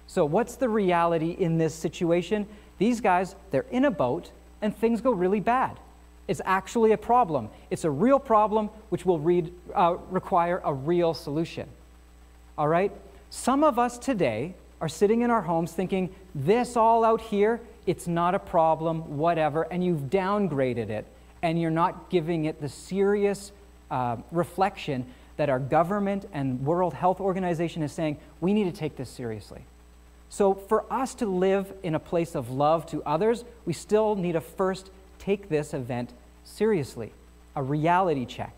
So, 0.07 0.25
what's 0.25 0.57
the 0.57 0.69
reality 0.69 1.31
in 1.33 1.59
this 1.59 1.75
situation? 1.75 2.47
These 2.79 3.01
guys, 3.01 3.35
they're 3.51 3.67
in 3.71 3.85
a 3.85 3.91
boat 3.91 4.31
and 4.63 4.77
things 4.77 5.01
go 5.01 5.11
really 5.11 5.41
bad. 5.41 5.79
It's 6.29 6.41
actually 6.45 6.93
a 6.93 6.99
problem. 6.99 7.51
It's 7.71 7.85
a 7.85 7.91
real 7.91 8.19
problem 8.19 8.71
which 8.89 9.07
will 9.07 9.19
read, 9.19 9.53
uh, 9.75 9.97
require 10.11 10.61
a 10.65 10.75
real 10.75 11.15
solution. 11.15 11.69
All 12.59 12.69
right? 12.69 12.93
Some 13.31 13.63
of 13.65 13.79
us 13.79 13.99
today 13.99 14.55
are 14.81 14.89
sitting 14.89 15.23
in 15.23 15.31
our 15.31 15.43
homes 15.43 15.73
thinking, 15.73 16.15
this 16.35 16.77
all 16.77 17.05
out 17.05 17.21
here, 17.21 17.61
it's 17.87 18.07
not 18.07 18.35
a 18.35 18.39
problem, 18.39 19.17
whatever, 19.17 19.63
and 19.63 19.85
you've 19.85 20.11
downgraded 20.11 20.91
it 20.91 21.07
and 21.43 21.61
you're 21.61 21.71
not 21.71 22.11
giving 22.11 22.47
it 22.47 22.61
the 22.61 22.69
serious 22.69 23.53
uh, 23.91 24.17
reflection 24.33 25.07
that 25.37 25.49
our 25.51 25.59
government 25.59 26.29
and 26.33 26.65
World 26.65 26.95
Health 26.95 27.21
Organization 27.21 27.83
is 27.83 27.93
saying 27.93 28.19
we 28.41 28.53
need 28.53 28.65
to 28.65 28.79
take 28.79 28.97
this 28.97 29.11
seriously. 29.11 29.65
So, 30.29 30.55
for 30.55 30.85
us 30.93 31.15
to 31.17 31.27
live 31.27 31.73
in 31.83 31.95
a 31.95 32.01
place 32.01 32.35
of 32.35 32.51
love 32.51 32.87
to 32.87 33.03
others, 33.05 33.45
we 33.65 33.73
still 33.73 34.17
need 34.17 34.33
to 34.33 34.41
first 34.41 34.91
take 35.19 35.49
this 35.49 35.73
event 35.73 36.13
seriously, 36.45 37.13
a 37.55 37.63
reality 37.63 38.27
check. 38.27 38.57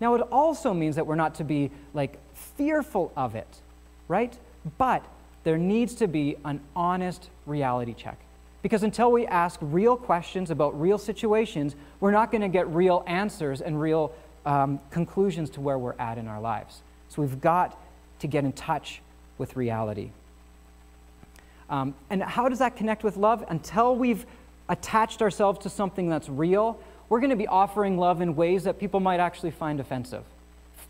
Now, 0.00 0.14
it 0.14 0.20
also 0.20 0.72
means 0.72 0.96
that 0.96 1.06
we're 1.06 1.14
not 1.14 1.34
to 1.36 1.44
be 1.44 1.70
like 1.94 2.18
fearful 2.34 3.12
of 3.16 3.34
it, 3.34 3.60
right? 4.08 4.36
But 4.78 5.04
there 5.44 5.58
needs 5.58 5.94
to 5.96 6.06
be 6.06 6.36
an 6.44 6.60
honest 6.74 7.28
reality 7.46 7.94
check. 7.94 8.18
Because 8.62 8.82
until 8.82 9.12
we 9.12 9.26
ask 9.26 9.58
real 9.60 9.96
questions 9.96 10.50
about 10.50 10.80
real 10.80 10.96
situations, 10.96 11.76
we're 12.00 12.12
not 12.12 12.30
going 12.30 12.40
to 12.40 12.48
get 12.48 12.66
real 12.68 13.04
answers 13.06 13.60
and 13.60 13.78
real 13.78 14.12
um, 14.46 14.80
conclusions 14.90 15.50
to 15.50 15.60
where 15.60 15.78
we're 15.78 15.94
at 15.98 16.18
in 16.18 16.28
our 16.28 16.40
lives. 16.40 16.82
So 17.08 17.22
we've 17.22 17.40
got 17.40 17.80
to 18.20 18.26
get 18.26 18.44
in 18.44 18.52
touch 18.52 19.00
with 19.38 19.56
reality. 19.56 20.10
Um, 21.70 21.94
and 22.10 22.22
how 22.22 22.48
does 22.48 22.58
that 22.58 22.76
connect 22.76 23.04
with 23.04 23.16
love? 23.16 23.44
Until 23.48 23.96
we've 23.96 24.26
attached 24.68 25.22
ourselves 25.22 25.60
to 25.60 25.70
something 25.70 26.08
that's 26.08 26.28
real, 26.28 26.78
we're 27.08 27.20
going 27.20 27.30
to 27.30 27.36
be 27.36 27.46
offering 27.46 27.98
love 27.98 28.20
in 28.20 28.36
ways 28.36 28.64
that 28.64 28.78
people 28.78 29.00
might 29.00 29.20
actually 29.20 29.50
find 29.50 29.80
offensive. 29.80 30.24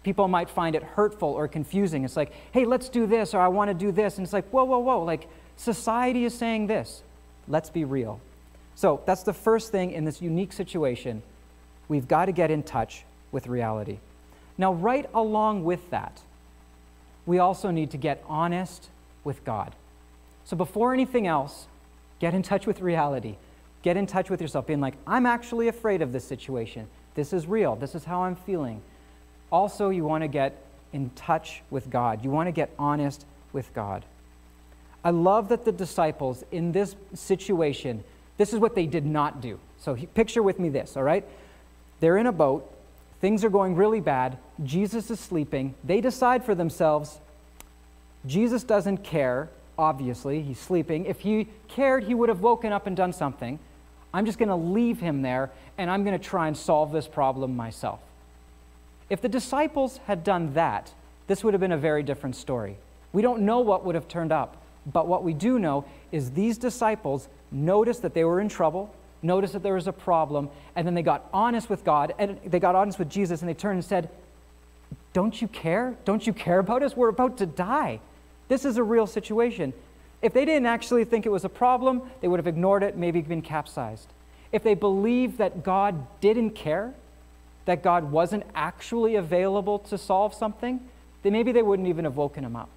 People 0.02 0.28
might 0.28 0.50
find 0.50 0.76
it 0.76 0.82
hurtful 0.82 1.28
or 1.28 1.49
confusing. 1.49 2.04
It's 2.04 2.16
like, 2.16 2.32
hey, 2.52 2.64
let's 2.64 2.88
do 2.88 3.06
this, 3.06 3.34
or 3.34 3.40
I 3.40 3.49
want 3.49 3.68
to 3.70 3.75
do 3.75 3.90
this. 3.90 4.18
And 4.18 4.25
it's 4.25 4.32
like, 4.32 4.49
whoa, 4.50 4.64
whoa, 4.64 4.78
whoa. 4.78 5.02
Like, 5.02 5.28
society 5.56 6.25
is 6.25 6.34
saying 6.34 6.66
this. 6.66 7.02
Let's 7.49 7.70
be 7.70 7.84
real. 7.84 8.20
So 8.75 9.02
that's 9.06 9.23
the 9.23 9.32
first 9.32 9.70
thing 9.70 9.92
in 9.92 10.04
this 10.04 10.20
unique 10.20 10.52
situation. 10.52 11.23
We've 11.88 12.08
got 12.08 12.26
to 12.26 12.32
get 12.32 12.50
in 12.50 12.62
touch 12.62 13.04
with 13.35 13.47
reality. 13.49 13.99
Now, 14.57 14.73
right 14.73 15.11
along 15.12 15.64
with 15.64 15.91
that, 15.91 16.23
we 17.26 17.38
also 17.38 17.71
need 17.71 17.91
to 17.91 17.99
get 17.99 18.25
honest 18.29 18.88
with 19.25 19.45
God. 19.45 19.75
So 20.45 20.57
before 20.57 20.95
anything 20.95 21.26
else, 21.26 21.67
get 22.21 22.33
in 22.33 22.43
touch 22.43 22.67
with 22.67 22.81
reality. 22.81 23.37
Get 23.83 23.97
in 23.97 24.07
touch 24.07 24.31
with 24.31 24.41
yourself, 24.41 24.67
being 24.67 24.81
like, 24.81 24.95
I'm 25.07 25.26
actually 25.26 25.69
afraid 25.69 26.00
of 26.00 26.12
this 26.12 26.25
situation. 26.25 26.87
This 27.14 27.33
is 27.33 27.47
real. 27.47 27.76
This 27.76 27.95
is 27.95 28.05
how 28.05 28.23
I'm 28.23 28.37
feeling. 28.37 28.81
Also, 29.50 29.91
you 29.91 30.05
want 30.05 30.23
to 30.23 30.29
get 30.29 30.64
in 30.93 31.11
touch 31.11 31.62
with 31.71 31.91
God. 31.91 32.25
You 32.25 32.31
want 32.31 32.47
to 32.47 32.53
get 32.53 32.71
honest 32.79 33.26
with 33.53 33.73
God. 33.75 34.05
I 35.03 35.11
love 35.11 35.49
that 35.49 35.64
the 35.64 35.73
disciples 35.73 36.45
in 36.50 36.73
this 36.73 36.97
situation, 37.14 38.05
this 38.38 38.53
is 38.53 38.59
what 38.59 38.75
they 38.75 38.87
did 38.87 39.05
not 39.05 39.41
do. 39.41 39.59
So 39.79 39.97
picture 40.14 40.43
with 40.43 40.59
me 40.59 40.71
this, 40.71 40.97
all 40.97 41.03
right? 41.03 41.25
They're 42.00 42.17
in 42.17 42.26
a 42.26 42.33
boat, 42.33 42.71
things 43.21 43.44
are 43.44 43.50
going 43.50 43.75
really 43.75 44.00
bad, 44.00 44.38
Jesus 44.62 45.11
is 45.11 45.21
sleeping. 45.21 45.75
They 45.83 46.00
decide 46.00 46.44
for 46.44 46.54
themselves, 46.54 47.21
Jesus 48.26 48.64
doesn't 48.64 48.99
care, 48.99 49.49
obviously, 49.78 50.42
he's 50.42 50.59
sleeping. 50.59 51.06
If 51.06 51.21
he 51.21 51.49
cared, 51.68 52.04
he 52.04 52.14
would 52.14 52.28
have 52.28 52.40
woken 52.40 52.73
up 52.73 52.87
and 52.87 52.97
done 52.97 53.12
something. 53.12 53.59
I'm 54.12 54.26
just 54.26 54.38
going 54.38 54.49
to 54.49 54.54
leave 54.54 55.00
him 55.00 55.23
there 55.23 55.50
and 55.76 55.90
I'm 55.90 56.04
going 56.04 56.18
to 56.18 56.25
try 56.25 56.47
and 56.47 56.56
solve 56.56 56.92
this 56.92 57.09
problem 57.09 57.56
myself. 57.56 58.00
If 59.11 59.21
the 59.21 59.28
disciples 59.28 59.99
had 60.06 60.25
done 60.25 60.54
that, 60.54 60.92
this 61.26 61.42
would 61.42 61.52
have 61.54 61.61
been 61.61 61.73
a 61.73 61.78
very 61.78 62.02
different 62.02 62.37
story. 62.37 62.76
We 63.12 63.23
don't 63.23 63.42
know 63.42 63.61
what 63.61 63.85
would 63.85 63.94
have 63.94 64.09
turned 64.09 64.33
up, 64.33 64.56
but 64.87 65.06
what 65.06 65.25
we 65.25 65.35
do 65.35 65.59
know 65.59 65.85
is 66.12 66.30
these 66.30 66.59
disciples 66.59 67.28
noticed 67.50 68.02
that 68.02 68.14
they 68.14 68.25
were 68.25 68.40
in 68.40 68.49
trouble, 68.49 68.94
noticed 69.25 69.54
that 69.54 69.62
there 69.62 69.75
was 69.75 69.87
a 69.87 69.93
problem, 69.93 70.50
and 70.76 70.87
then 70.87 70.95
they 70.95 71.02
got 71.02 71.28
honest 71.33 71.69
with 71.71 71.85
God, 71.85 72.14
and 72.19 72.38
they 72.45 72.61
got 72.61 72.75
honest 72.75 72.99
with 72.99 73.09
Jesus, 73.09 73.40
and 73.40 73.49
they 73.49 73.54
turned 73.54 73.76
and 73.76 73.85
said, 73.85 74.09
Don't 75.12 75.40
you 75.40 75.49
care? 75.49 75.97
Don't 76.04 76.26
you 76.26 76.33
care 76.33 76.59
about 76.59 76.83
us? 76.83 76.97
We're 76.97 77.09
about 77.09 77.38
to 77.38 77.47
die. 77.47 78.00
This 78.49 78.64
is 78.64 78.76
a 78.76 78.83
real 78.83 79.07
situation. 79.07 79.73
If 80.23 80.33
they 80.33 80.45
didn't 80.45 80.66
actually 80.66 81.04
think 81.04 81.26
it 81.26 81.31
was 81.31 81.45
a 81.45 81.49
problem, 81.49 82.02
they 82.21 82.28
would 82.28 82.38
have 82.38 82.47
ignored 82.47 82.83
it, 82.83 82.97
maybe 82.97 83.21
been 83.21 83.43
capsized. 83.43 84.09
If 84.52 84.62
they 84.62 84.75
believed 84.75 85.38
that 85.38 85.64
God 85.64 86.07
didn't 86.21 86.50
care, 86.50 86.95
that 87.64 87.83
God 87.83 88.11
wasn't 88.11 88.45
actually 88.54 89.16
available 89.16 89.78
to 89.81 89.99
solve 89.99 90.35
something, 90.35 90.81
then 91.23 91.33
maybe 91.33 91.52
they 91.52 91.62
wouldn't 91.62 91.88
even 91.88 92.04
have 92.04 92.16
woken 92.16 92.45
him 92.45 92.57
up. 92.57 92.69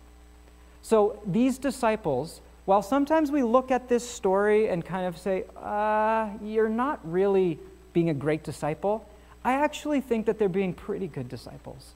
So 0.81 1.19
these 1.25 1.57
disciples, 1.57 2.41
while 2.67 2.81
sometimes 2.81 3.31
we 3.31 3.41
look 3.43 3.71
at 3.71 3.87
this 3.87 4.07
story 4.07 4.67
and 4.67 4.85
kind 4.85 5.07
of 5.07 5.17
say, 5.17 5.45
uh, 5.55 6.29
you're 6.43 6.69
not 6.69 6.99
really 7.09 7.57
being 7.93 8.09
a 8.09 8.13
great 8.13 8.43
disciple, 8.43 9.07
I 9.43 9.53
actually 9.53 10.01
think 10.01 10.25
that 10.25 10.37
they're 10.37 10.49
being 10.49 10.73
pretty 10.73 11.07
good 11.07 11.29
disciples 11.29 11.93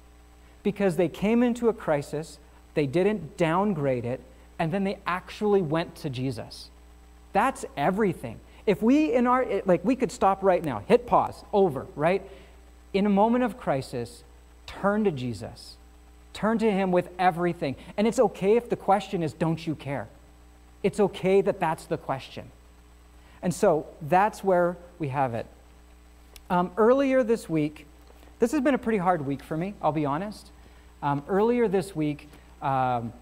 because 0.63 0.95
they 0.95 1.09
came 1.09 1.43
into 1.43 1.69
a 1.69 1.73
crisis, 1.73 2.39
they 2.73 2.87
didn't 2.87 3.35
downgrade 3.37 4.05
it, 4.05 4.21
and 4.57 4.71
then 4.71 4.83
they 4.83 4.97
actually 5.05 5.61
went 5.61 5.93
to 5.97 6.09
Jesus. 6.09 6.69
That's 7.33 7.65
everything. 7.75 8.39
If 8.65 8.81
we 8.81 9.13
in 9.13 9.27
our 9.27 9.45
like 9.65 9.83
we 9.83 9.95
could 9.95 10.11
stop 10.11 10.41
right 10.41 10.63
now, 10.63 10.83
hit 10.87 11.05
pause, 11.05 11.43
over, 11.51 11.87
right? 11.95 12.23
in 12.93 13.05
a 13.05 13.09
moment 13.09 13.43
of 13.43 13.57
crisis, 13.57 14.23
turn 14.65 15.03
to 15.03 15.11
Jesus. 15.11 15.77
Turn 16.33 16.57
to 16.59 16.71
Him 16.71 16.91
with 16.91 17.09
everything. 17.19 17.75
And 17.97 18.07
it's 18.07 18.19
okay 18.19 18.55
if 18.55 18.69
the 18.69 18.75
question 18.75 19.23
is, 19.23 19.33
Don't 19.33 19.65
you 19.65 19.75
care? 19.75 20.07
It's 20.83 20.99
okay 20.99 21.41
that 21.41 21.59
that's 21.59 21.85
the 21.85 21.97
question. 21.97 22.51
And 23.41 23.53
so 23.53 23.87
that's 24.01 24.43
where 24.43 24.77
we 24.99 25.09
have 25.09 25.33
it. 25.33 25.45
Um, 26.49 26.71
earlier 26.77 27.23
this 27.23 27.49
week, 27.49 27.85
this 28.39 28.51
has 28.51 28.61
been 28.61 28.75
a 28.75 28.79
pretty 28.79 28.97
hard 28.97 29.25
week 29.25 29.43
for 29.43 29.55
me, 29.55 29.73
I'll 29.81 29.91
be 29.91 30.05
honest. 30.05 30.49
Um, 31.01 31.23
earlier 31.27 31.67
this 31.67 31.95
week, 31.95 32.27
um, 32.61 33.13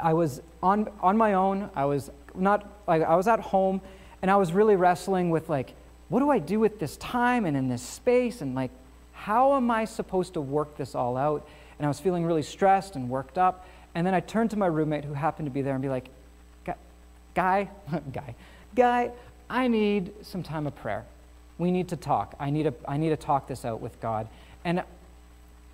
I 0.00 0.14
was 0.14 0.40
on, 0.62 0.88
on 1.00 1.16
my 1.16 1.34
own. 1.34 1.70
I 1.74 1.84
was 1.84 2.10
not, 2.34 2.66
like, 2.86 3.02
I 3.02 3.16
was 3.16 3.28
at 3.28 3.40
home, 3.40 3.80
and 4.22 4.30
I 4.30 4.36
was 4.36 4.52
really 4.52 4.76
wrestling 4.76 5.30
with, 5.30 5.48
like, 5.48 5.74
what 6.08 6.20
do 6.20 6.30
I 6.30 6.38
do 6.38 6.60
with 6.60 6.78
this 6.78 6.96
time 6.98 7.44
and 7.44 7.56
in 7.56 7.68
this 7.68 7.82
space? 7.82 8.40
And 8.40 8.54
like, 8.54 8.70
how 9.12 9.54
am 9.56 9.70
I 9.70 9.84
supposed 9.84 10.34
to 10.34 10.40
work 10.40 10.76
this 10.76 10.94
all 10.94 11.16
out? 11.16 11.46
And 11.78 11.86
I 11.86 11.88
was 11.88 12.00
feeling 12.00 12.24
really 12.24 12.42
stressed 12.42 12.96
and 12.96 13.08
worked 13.08 13.38
up. 13.38 13.66
And 13.94 14.06
then 14.06 14.14
I 14.14 14.20
turned 14.20 14.50
to 14.50 14.56
my 14.56 14.66
roommate 14.66 15.04
who 15.04 15.14
happened 15.14 15.46
to 15.46 15.50
be 15.50 15.62
there 15.62 15.74
and 15.74 15.82
be 15.82 15.88
like, 15.88 16.08
guy, 17.36 17.70
guy, 18.12 18.34
guy, 18.74 19.12
I 19.48 19.68
need 19.68 20.12
some 20.22 20.42
time 20.42 20.66
of 20.66 20.74
prayer. 20.74 21.04
We 21.58 21.70
need 21.70 21.88
to 21.88 21.96
talk. 21.96 22.34
I 22.40 22.50
need, 22.50 22.64
to, 22.64 22.74
I 22.88 22.96
need 22.96 23.10
to 23.10 23.16
talk 23.16 23.46
this 23.46 23.64
out 23.64 23.80
with 23.80 24.00
God. 24.00 24.26
And 24.64 24.82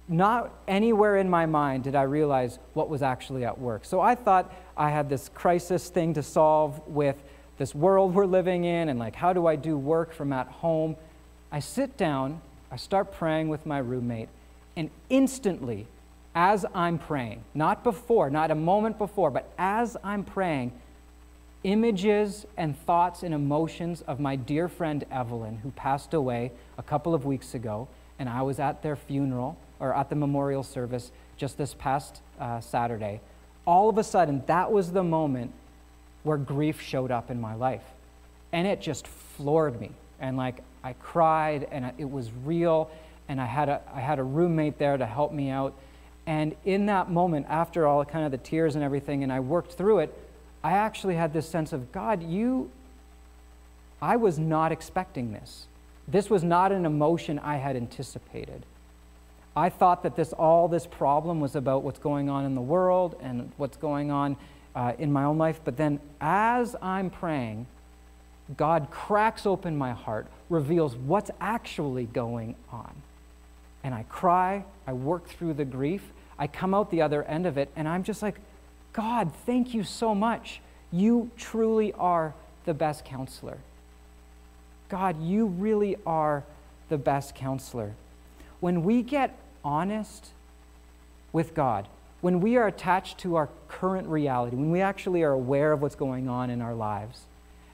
not 0.08 0.52
anywhere 0.68 1.16
in 1.16 1.30
my 1.30 1.46
mind 1.46 1.84
did 1.84 1.94
I 1.94 2.02
realize 2.02 2.58
what 2.74 2.90
was 2.90 3.00
actually 3.00 3.44
at 3.44 3.58
work. 3.58 3.84
So 3.84 4.00
I 4.00 4.14
thought 4.14 4.52
I 4.76 4.90
had 4.90 5.08
this 5.08 5.30
crisis 5.30 5.88
thing 5.88 6.12
to 6.14 6.22
solve 6.22 6.86
with 6.86 7.16
this 7.56 7.74
world 7.74 8.14
we're 8.14 8.26
living 8.26 8.64
in 8.64 8.88
and 8.88 8.98
like 8.98 9.14
how 9.14 9.32
do 9.32 9.46
I 9.46 9.56
do 9.56 9.78
work 9.78 10.12
from 10.12 10.32
at 10.32 10.48
home. 10.48 10.96
I 11.50 11.60
sit 11.60 11.96
down, 11.96 12.40
I 12.70 12.76
start 12.76 13.12
praying 13.12 13.48
with 13.48 13.64
my 13.66 13.78
roommate, 13.78 14.28
and 14.76 14.90
instantly, 15.10 15.86
as 16.34 16.64
I'm 16.74 16.98
praying, 16.98 17.44
not 17.54 17.84
before, 17.84 18.30
not 18.30 18.50
a 18.50 18.54
moment 18.54 18.98
before, 18.98 19.30
but 19.30 19.52
as 19.58 19.96
I'm 20.02 20.24
praying, 20.24 20.72
images 21.64 22.46
and 22.56 22.78
thoughts 22.86 23.22
and 23.22 23.34
emotions 23.34 24.02
of 24.02 24.18
my 24.18 24.36
dear 24.36 24.68
friend 24.68 25.04
Evelyn, 25.10 25.58
who 25.58 25.70
passed 25.72 26.14
away 26.14 26.52
a 26.76 26.82
couple 26.82 27.14
of 27.14 27.24
weeks 27.24 27.54
ago, 27.54 27.88
and 28.18 28.28
I 28.28 28.42
was 28.42 28.58
at 28.58 28.82
their 28.82 28.96
funeral 28.96 29.56
or 29.78 29.94
at 29.94 30.10
the 30.10 30.16
memorial 30.16 30.62
service 30.62 31.12
just 31.36 31.58
this 31.58 31.74
past 31.74 32.20
uh, 32.40 32.60
Saturday. 32.60 33.20
All 33.66 33.88
of 33.88 33.98
a 33.98 34.04
sudden, 34.04 34.42
that 34.46 34.70
was 34.72 34.92
the 34.92 35.02
moment 35.02 35.52
where 36.22 36.36
grief 36.36 36.80
showed 36.80 37.10
up 37.10 37.30
in 37.30 37.40
my 37.40 37.54
life. 37.54 37.82
And 38.52 38.66
it 38.66 38.80
just 38.80 39.06
floored 39.06 39.80
me. 39.80 39.90
And 40.20 40.36
like 40.36 40.62
I 40.84 40.92
cried 40.94 41.66
and 41.70 41.92
it 41.98 42.10
was 42.10 42.30
real. 42.44 42.90
And 43.28 43.40
I 43.40 43.46
had, 43.46 43.68
a, 43.68 43.80
I 43.94 44.00
had 44.00 44.18
a 44.18 44.22
roommate 44.22 44.78
there 44.78 44.96
to 44.96 45.06
help 45.06 45.32
me 45.32 45.50
out. 45.50 45.74
And 46.26 46.54
in 46.64 46.86
that 46.86 47.10
moment, 47.10 47.46
after 47.48 47.86
all 47.86 48.04
kind 48.04 48.24
of 48.24 48.30
the 48.30 48.38
tears 48.38 48.76
and 48.76 48.84
everything, 48.84 49.22
and 49.24 49.32
I 49.32 49.40
worked 49.40 49.72
through 49.72 50.00
it, 50.00 50.16
I 50.64 50.72
actually 50.72 51.16
had 51.16 51.32
this 51.32 51.48
sense 51.48 51.72
of 51.72 51.92
God, 51.92 52.22
you, 52.22 52.70
I 54.00 54.16
was 54.16 54.38
not 54.38 54.72
expecting 54.72 55.32
this. 55.32 55.66
This 56.06 56.30
was 56.30 56.42
not 56.42 56.72
an 56.72 56.84
emotion 56.84 57.38
I 57.38 57.56
had 57.56 57.76
anticipated. 57.76 58.64
I 59.54 59.68
thought 59.68 60.02
that 60.02 60.16
this 60.16 60.32
all 60.32 60.68
this 60.68 60.86
problem 60.86 61.40
was 61.40 61.54
about 61.54 61.82
what's 61.82 61.98
going 61.98 62.30
on 62.30 62.44
in 62.44 62.54
the 62.54 62.62
world 62.62 63.16
and 63.20 63.52
what's 63.56 63.76
going 63.76 64.10
on 64.10 64.36
uh, 64.74 64.92
in 64.98 65.12
my 65.12 65.24
own 65.24 65.38
life. 65.38 65.60
But 65.64 65.76
then 65.76 66.00
as 66.20 66.74
I'm 66.80 67.10
praying, 67.10 67.66
God 68.56 68.88
cracks 68.90 69.46
open 69.46 69.76
my 69.76 69.92
heart, 69.92 70.26
reveals 70.48 70.96
what's 70.96 71.30
actually 71.40 72.04
going 72.04 72.54
on. 72.70 72.94
And 73.84 73.94
I 73.94 74.04
cry, 74.04 74.64
I 74.86 74.92
work 74.92 75.28
through 75.28 75.54
the 75.54 75.64
grief, 75.64 76.12
I 76.38 76.46
come 76.46 76.74
out 76.74 76.90
the 76.90 77.02
other 77.02 77.22
end 77.24 77.46
of 77.46 77.58
it, 77.58 77.70
and 77.76 77.86
I'm 77.88 78.04
just 78.04 78.22
like, 78.22 78.36
God, 78.92 79.32
thank 79.46 79.74
you 79.74 79.84
so 79.84 80.14
much. 80.14 80.60
You 80.90 81.30
truly 81.36 81.92
are 81.94 82.34
the 82.64 82.74
best 82.74 83.04
counselor. 83.04 83.58
God, 84.88 85.22
you 85.22 85.46
really 85.46 85.96
are 86.04 86.44
the 86.88 86.98
best 86.98 87.34
counselor. 87.34 87.94
When 88.60 88.82
we 88.84 89.02
get 89.02 89.36
honest 89.64 90.28
with 91.32 91.54
God, 91.54 91.88
when 92.20 92.40
we 92.40 92.56
are 92.56 92.66
attached 92.66 93.18
to 93.18 93.36
our 93.36 93.48
current 93.68 94.06
reality, 94.06 94.56
when 94.56 94.70
we 94.70 94.80
actually 94.80 95.22
are 95.22 95.32
aware 95.32 95.72
of 95.72 95.80
what's 95.80 95.94
going 95.94 96.28
on 96.28 96.50
in 96.50 96.60
our 96.60 96.74
lives, 96.74 97.22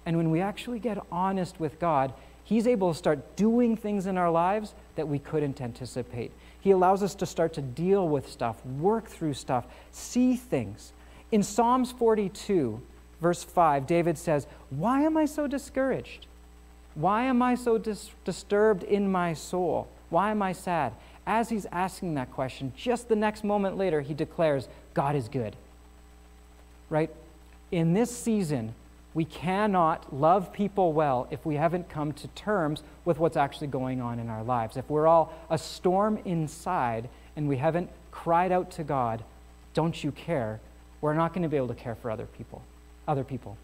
and 0.07 0.17
when 0.17 0.31
we 0.31 0.41
actually 0.41 0.79
get 0.79 0.99
honest 1.13 1.61
with 1.61 1.79
God, 1.79 2.15
He's 2.45 2.67
able 2.67 2.93
to 2.93 2.99
start 2.99 3.37
doing 3.37 3.77
things 3.77 4.07
in 4.07 4.17
our 4.17 4.31
lives 4.31 4.73
that 4.95 5.07
we 5.07 5.19
couldn't 5.19 5.61
anticipate. 5.61 6.33
He 6.59 6.71
allows 6.71 7.03
us 7.03 7.15
to 7.17 7.27
start 7.27 7.53
to 7.55 7.61
deal 7.61 8.09
with 8.09 8.31
stuff, 8.31 8.65
work 8.65 9.07
through 9.07 9.35
stuff, 9.35 9.67
see 9.93 10.35
things. 10.35 10.93
In 11.31 11.43
Psalms 11.43 11.93
42, 11.93 12.81
verse 13.21 13.45
5, 13.45 13.87
David 13.87 14.17
says, 14.19 14.47
Why 14.71 15.03
am 15.03 15.17
I 15.17 15.27
so 15.27 15.47
discouraged? 15.47 16.27
Why 16.95 17.25
am 17.25 17.43
I 17.43 17.55
so 17.55 17.79
dis- 17.79 18.11
disturbed 18.25 18.83
in 18.83 19.11
my 19.11 19.35
soul? 19.35 19.89
Why 20.11 20.31
am 20.31 20.43
I 20.43 20.53
sad? 20.53 20.95
as 21.29 21.51
he's 21.51 21.67
asking 21.71 22.15
that 22.15 22.33
question, 22.33 22.73
just 22.75 23.09
the 23.09 23.15
next 23.15 23.45
moment 23.45 23.77
later, 23.77 24.01
he 24.01 24.15
declares, 24.15 24.67
God 24.95 25.15
is 25.15 25.29
good. 25.29 25.55
Right? 26.89 27.15
In 27.71 27.93
this 27.93 28.11
season, 28.11 28.75
we 29.13 29.27
cannot 29.27 30.15
love 30.15 30.55
people 30.55 30.95
well 30.95 31.29
if 31.31 31.45
we 31.45 31.57
haven't 31.57 31.91
come 31.91 32.13
to 32.15 32.29
terms 32.29 32.83
with 33.05 33.19
what's 33.19 33.37
actually 33.37 33.67
going 33.67 34.01
on 34.01 34.19
in 34.19 34.31
our 34.31 34.43
lives. 34.43 34.79
If 34.79 34.89
we're 34.89 35.07
all 35.07 35.35
a 35.51 35.59
storm 35.59 36.19
inside 36.25 37.11
and 37.37 37.47
we 37.47 37.59
haven't 37.59 37.91
cried 38.11 38.51
out 38.51 38.71
to 38.73 38.83
God, 38.83 39.23
don't 39.75 40.03
you 40.03 40.13
care? 40.13 40.61
We're 41.01 41.15
not 41.15 41.33
going 41.33 41.43
to 41.43 41.49
be 41.49 41.57
able 41.57 41.69
to 41.69 41.75
care 41.75 41.95
for 41.95 42.11
other 42.11 42.27
people. 42.27 42.63
Other 43.07 43.25
people. 43.25 43.57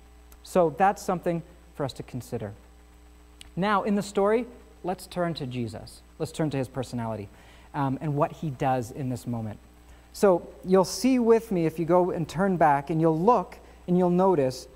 So 0.42 0.74
that's 0.76 1.02
something 1.02 1.42
for 1.74 1.84
us 1.84 1.92
to 1.94 2.02
consider. 2.02 2.52
Now, 3.56 3.82
in 3.82 3.94
the 3.94 4.02
story, 4.02 4.46
let's 4.82 5.06
turn 5.06 5.34
to 5.34 5.46
Jesus. 5.46 6.00
Let's 6.18 6.32
turn 6.32 6.50
to 6.50 6.56
his 6.56 6.68
personality 6.68 7.28
um, 7.74 7.98
and 8.00 8.14
what 8.14 8.32
he 8.32 8.50
does 8.50 8.90
in 8.90 9.08
this 9.08 9.26
moment. 9.26 9.58
So 10.12 10.48
you'll 10.64 10.84
see 10.84 11.18
with 11.18 11.50
me 11.50 11.66
if 11.66 11.78
you 11.78 11.84
go 11.84 12.10
and 12.10 12.28
turn 12.28 12.56
back 12.56 12.90
and 12.90 13.00
you'll 13.00 13.18
look 13.18 13.58
and 13.88 13.98
you'll 13.98 14.10
notice 14.10 14.68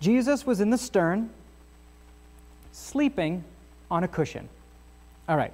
Jesus 0.00 0.46
was 0.46 0.60
in 0.60 0.70
the 0.70 0.78
stern, 0.78 1.30
sleeping 2.72 3.44
on 3.90 4.04
a 4.04 4.08
cushion. 4.08 4.48
All 5.28 5.36
right. 5.36 5.52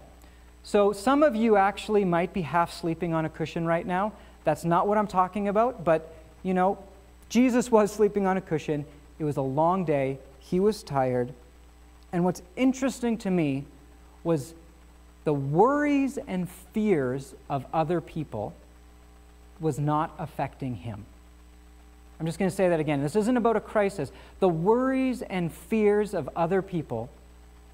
So 0.62 0.92
some 0.92 1.22
of 1.22 1.34
you 1.34 1.56
actually 1.56 2.04
might 2.04 2.32
be 2.32 2.42
half 2.42 2.72
sleeping 2.72 3.14
on 3.14 3.24
a 3.24 3.28
cushion 3.28 3.66
right 3.66 3.86
now. 3.86 4.12
That's 4.44 4.64
not 4.64 4.86
what 4.86 4.98
I'm 4.98 5.06
talking 5.06 5.48
about, 5.48 5.84
but 5.84 6.14
you 6.42 6.54
know, 6.54 6.78
Jesus 7.28 7.70
was 7.70 7.92
sleeping 7.92 8.26
on 8.26 8.36
a 8.36 8.40
cushion. 8.40 8.84
It 9.18 9.24
was 9.24 9.36
a 9.36 9.42
long 9.42 9.84
day. 9.84 10.18
He 10.38 10.58
was 10.58 10.82
tired. 10.82 11.32
And 12.12 12.24
what's 12.24 12.42
interesting 12.56 13.18
to 13.18 13.30
me 13.30 13.64
was 14.24 14.54
the 15.24 15.34
worries 15.34 16.18
and 16.26 16.48
fears 16.48 17.34
of 17.48 17.66
other 17.72 18.00
people 18.00 18.54
was 19.60 19.78
not 19.78 20.14
affecting 20.18 20.74
him. 20.74 21.04
I'm 22.18 22.26
just 22.26 22.38
going 22.38 22.50
to 22.50 22.56
say 22.56 22.68
that 22.68 22.80
again. 22.80 23.02
This 23.02 23.16
isn't 23.16 23.36
about 23.36 23.56
a 23.56 23.60
crisis. 23.60 24.10
The 24.40 24.48
worries 24.48 25.22
and 25.22 25.52
fears 25.52 26.14
of 26.14 26.28
other 26.34 26.62
people 26.62 27.08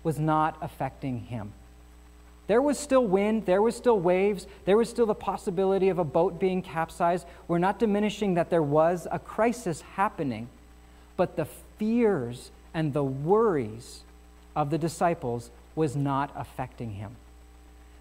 was 0.03 0.19
not 0.19 0.57
affecting 0.61 1.21
him. 1.21 1.53
There 2.47 2.63
was 2.63 2.79
still 2.79 3.05
wind, 3.05 3.47
there 3.47 3.61
was 3.61 3.77
still 3.77 3.99
waves, 3.99 4.47
there 4.65 4.77
was 4.77 4.89
still 4.89 5.07
the 5.07 5.15
possibility 5.15 5.89
of 5.89 5.99
a 5.99 6.05
boat 6.05 6.39
being 6.39 6.63
capsized. 6.63 7.27
We're 7.49 7.59
not 7.59 7.79
diminishing 7.79 8.35
that 8.35 8.51
there 8.51 8.63
was 8.63 9.09
a 9.11 9.19
crisis 9.19 9.81
happening, 9.81 10.49
but 11.17 11.37
the 11.37 11.47
fears 11.79 12.51
and 12.73 12.93
the 12.93 13.05
worries 13.05 14.03
of 14.55 14.71
the 14.71 14.79
disciples 14.79 15.51
was 15.75 15.97
not 15.97 16.31
affecting 16.37 16.93
him. 16.93 17.17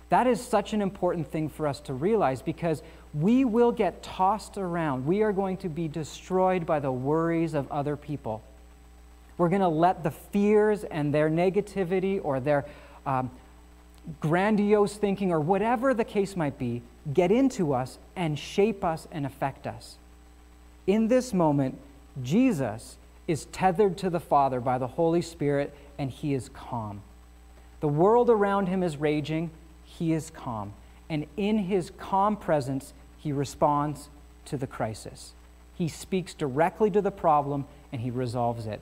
That 0.10 0.28
is 0.28 0.40
such 0.40 0.74
an 0.74 0.82
important 0.82 1.32
thing 1.32 1.50
for 1.50 1.68
us 1.68 1.80
to 1.82 1.94
realize 1.94 2.42
because 2.42 2.84
we 3.14 3.44
will 3.44 3.72
get 3.72 4.04
tossed 4.04 4.58
around. 4.58 5.06
We 5.08 5.24
are 5.24 5.34
going 5.34 5.58
to 5.58 5.70
be 5.70 5.88
destroyed 5.88 6.66
by 6.66 6.80
the 6.80 6.92
worries 6.92 7.54
of 7.56 7.72
other 7.72 7.96
people. 7.96 8.44
We're 9.38 9.50
going 9.50 9.62
to 9.62 9.68
let 9.68 10.04
the 10.04 10.12
fears 10.12 10.84
and 10.84 11.14
their 11.14 11.30
negativity 11.30 12.22
or 12.24 12.40
their 12.40 12.66
um, 13.06 13.32
grandiose 14.20 14.96
thinking 14.96 15.32
or 15.32 15.40
whatever 15.40 15.94
the 15.94 16.04
case 16.04 16.36
might 16.36 16.58
be 16.58 16.82
get 17.14 17.32
into 17.32 17.74
us 17.74 17.98
and 18.16 18.38
shape 18.38 18.84
us 18.84 19.08
and 19.12 19.26
affect 19.26 19.68
us. 19.68 19.98
In 20.88 21.08
this 21.08 21.34
moment, 21.34 21.80
Jesus 22.22 22.98
is 23.28 23.46
tethered 23.46 23.98
to 23.98 24.10
the 24.10 24.20
Father 24.20 24.60
by 24.60 24.78
the 24.78 24.88
Holy 24.88 25.22
Spirit 25.22 25.74
and 25.98 26.10
he 26.10 26.34
is 26.34 26.50
calm. 26.50 27.02
The 27.80 27.88
world 27.88 28.30
around 28.30 28.68
him 28.68 28.84
is 28.84 28.98
raging, 28.98 29.52
he 29.84 30.14
is 30.14 30.30
calm. 30.30 30.74
And 31.10 31.28
in 31.38 31.60
his 31.60 31.92
calm 31.98 32.36
presence, 32.36 32.94
he 33.18 33.32
responds 33.32 34.10
to 34.46 34.58
the 34.58 34.68
crisis. 34.68 35.34
He 35.76 35.88
speaks 35.88 36.34
directly 36.34 36.90
to 36.92 37.02
the 37.02 37.12
problem 37.12 37.66
and 37.92 38.02
he 38.02 38.10
resolves 38.10 38.66
it. 38.66 38.82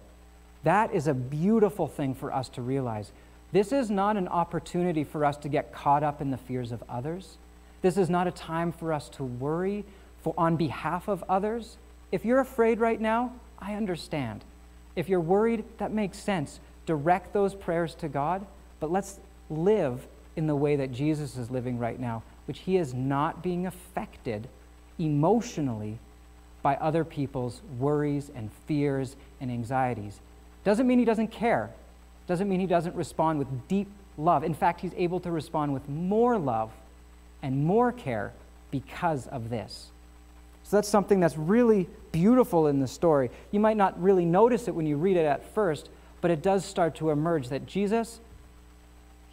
That 0.63 0.93
is 0.93 1.07
a 1.07 1.13
beautiful 1.13 1.87
thing 1.87 2.15
for 2.15 2.33
us 2.33 2.49
to 2.49 2.61
realize. 2.61 3.11
This 3.53 3.71
is 3.71 3.91
not 3.91 4.17
an 4.17 4.27
opportunity 4.27 5.03
for 5.03 5.23
us 5.23 5.37
to 5.37 5.47
get 5.47 5.71
caught 5.71 6.01
up 6.01 6.21
in 6.21 6.31
the 6.31 6.37
fears 6.37 6.71
of 6.71 6.83
others. 6.89 7.37
This 7.83 7.97
is 7.97 8.09
not 8.09 8.25
a 8.25 8.31
time 8.31 8.71
for 8.71 8.91
us 8.91 9.09
to 9.09 9.23
worry 9.23 9.85
for, 10.23 10.33
on 10.39 10.55
behalf 10.55 11.07
of 11.07 11.23
others. 11.29 11.77
If 12.11 12.25
you're 12.25 12.39
afraid 12.39 12.79
right 12.79 12.99
now, 12.99 13.31
I 13.59 13.75
understand. 13.75 14.43
If 14.95 15.07
you're 15.07 15.21
worried, 15.21 15.65
that 15.77 15.91
makes 15.93 16.17
sense. 16.17 16.59
Direct 16.87 17.31
those 17.31 17.53
prayers 17.53 17.93
to 17.95 18.09
God, 18.09 18.43
but 18.79 18.91
let's 18.91 19.19
live 19.51 20.07
in 20.35 20.47
the 20.47 20.55
way 20.55 20.75
that 20.75 20.91
Jesus 20.91 21.37
is 21.37 21.51
living 21.51 21.77
right 21.77 21.99
now, 21.99 22.23
which 22.47 22.59
he 22.59 22.77
is 22.77 22.91
not 22.91 23.43
being 23.43 23.67
affected 23.67 24.47
emotionally 24.97 25.99
by 26.63 26.75
other 26.77 27.03
people's 27.03 27.61
worries 27.77 28.31
and 28.33 28.49
fears 28.65 29.15
and 29.39 29.51
anxieties. 29.51 30.19
Doesn't 30.63 30.87
mean 30.87 30.97
he 30.97 31.05
doesn't 31.05 31.31
care. 31.31 31.69
Doesn't 32.27 32.47
mean 32.47 32.59
he 32.59 32.65
doesn't 32.65 32.95
respond 32.95 33.39
with 33.39 33.47
deep 33.67 33.87
love. 34.17 34.43
In 34.43 34.53
fact, 34.53 34.81
he's 34.81 34.93
able 34.95 35.19
to 35.21 35.31
respond 35.31 35.73
with 35.73 35.87
more 35.89 36.37
love 36.37 36.71
and 37.41 37.65
more 37.65 37.91
care 37.91 38.31
because 38.71 39.27
of 39.27 39.49
this. 39.49 39.89
So 40.63 40.77
that's 40.77 40.87
something 40.87 41.19
that's 41.19 41.37
really 41.37 41.89
beautiful 42.11 42.67
in 42.67 42.79
the 42.79 42.87
story. 42.87 43.29
You 43.51 43.59
might 43.59 43.77
not 43.77 44.01
really 44.01 44.25
notice 44.25 44.67
it 44.67 44.75
when 44.75 44.85
you 44.85 44.95
read 44.97 45.17
it 45.17 45.25
at 45.25 45.43
first, 45.53 45.89
but 46.21 46.31
it 46.31 46.41
does 46.41 46.63
start 46.63 46.95
to 46.95 47.09
emerge 47.09 47.49
that 47.49 47.65
Jesus 47.65 48.19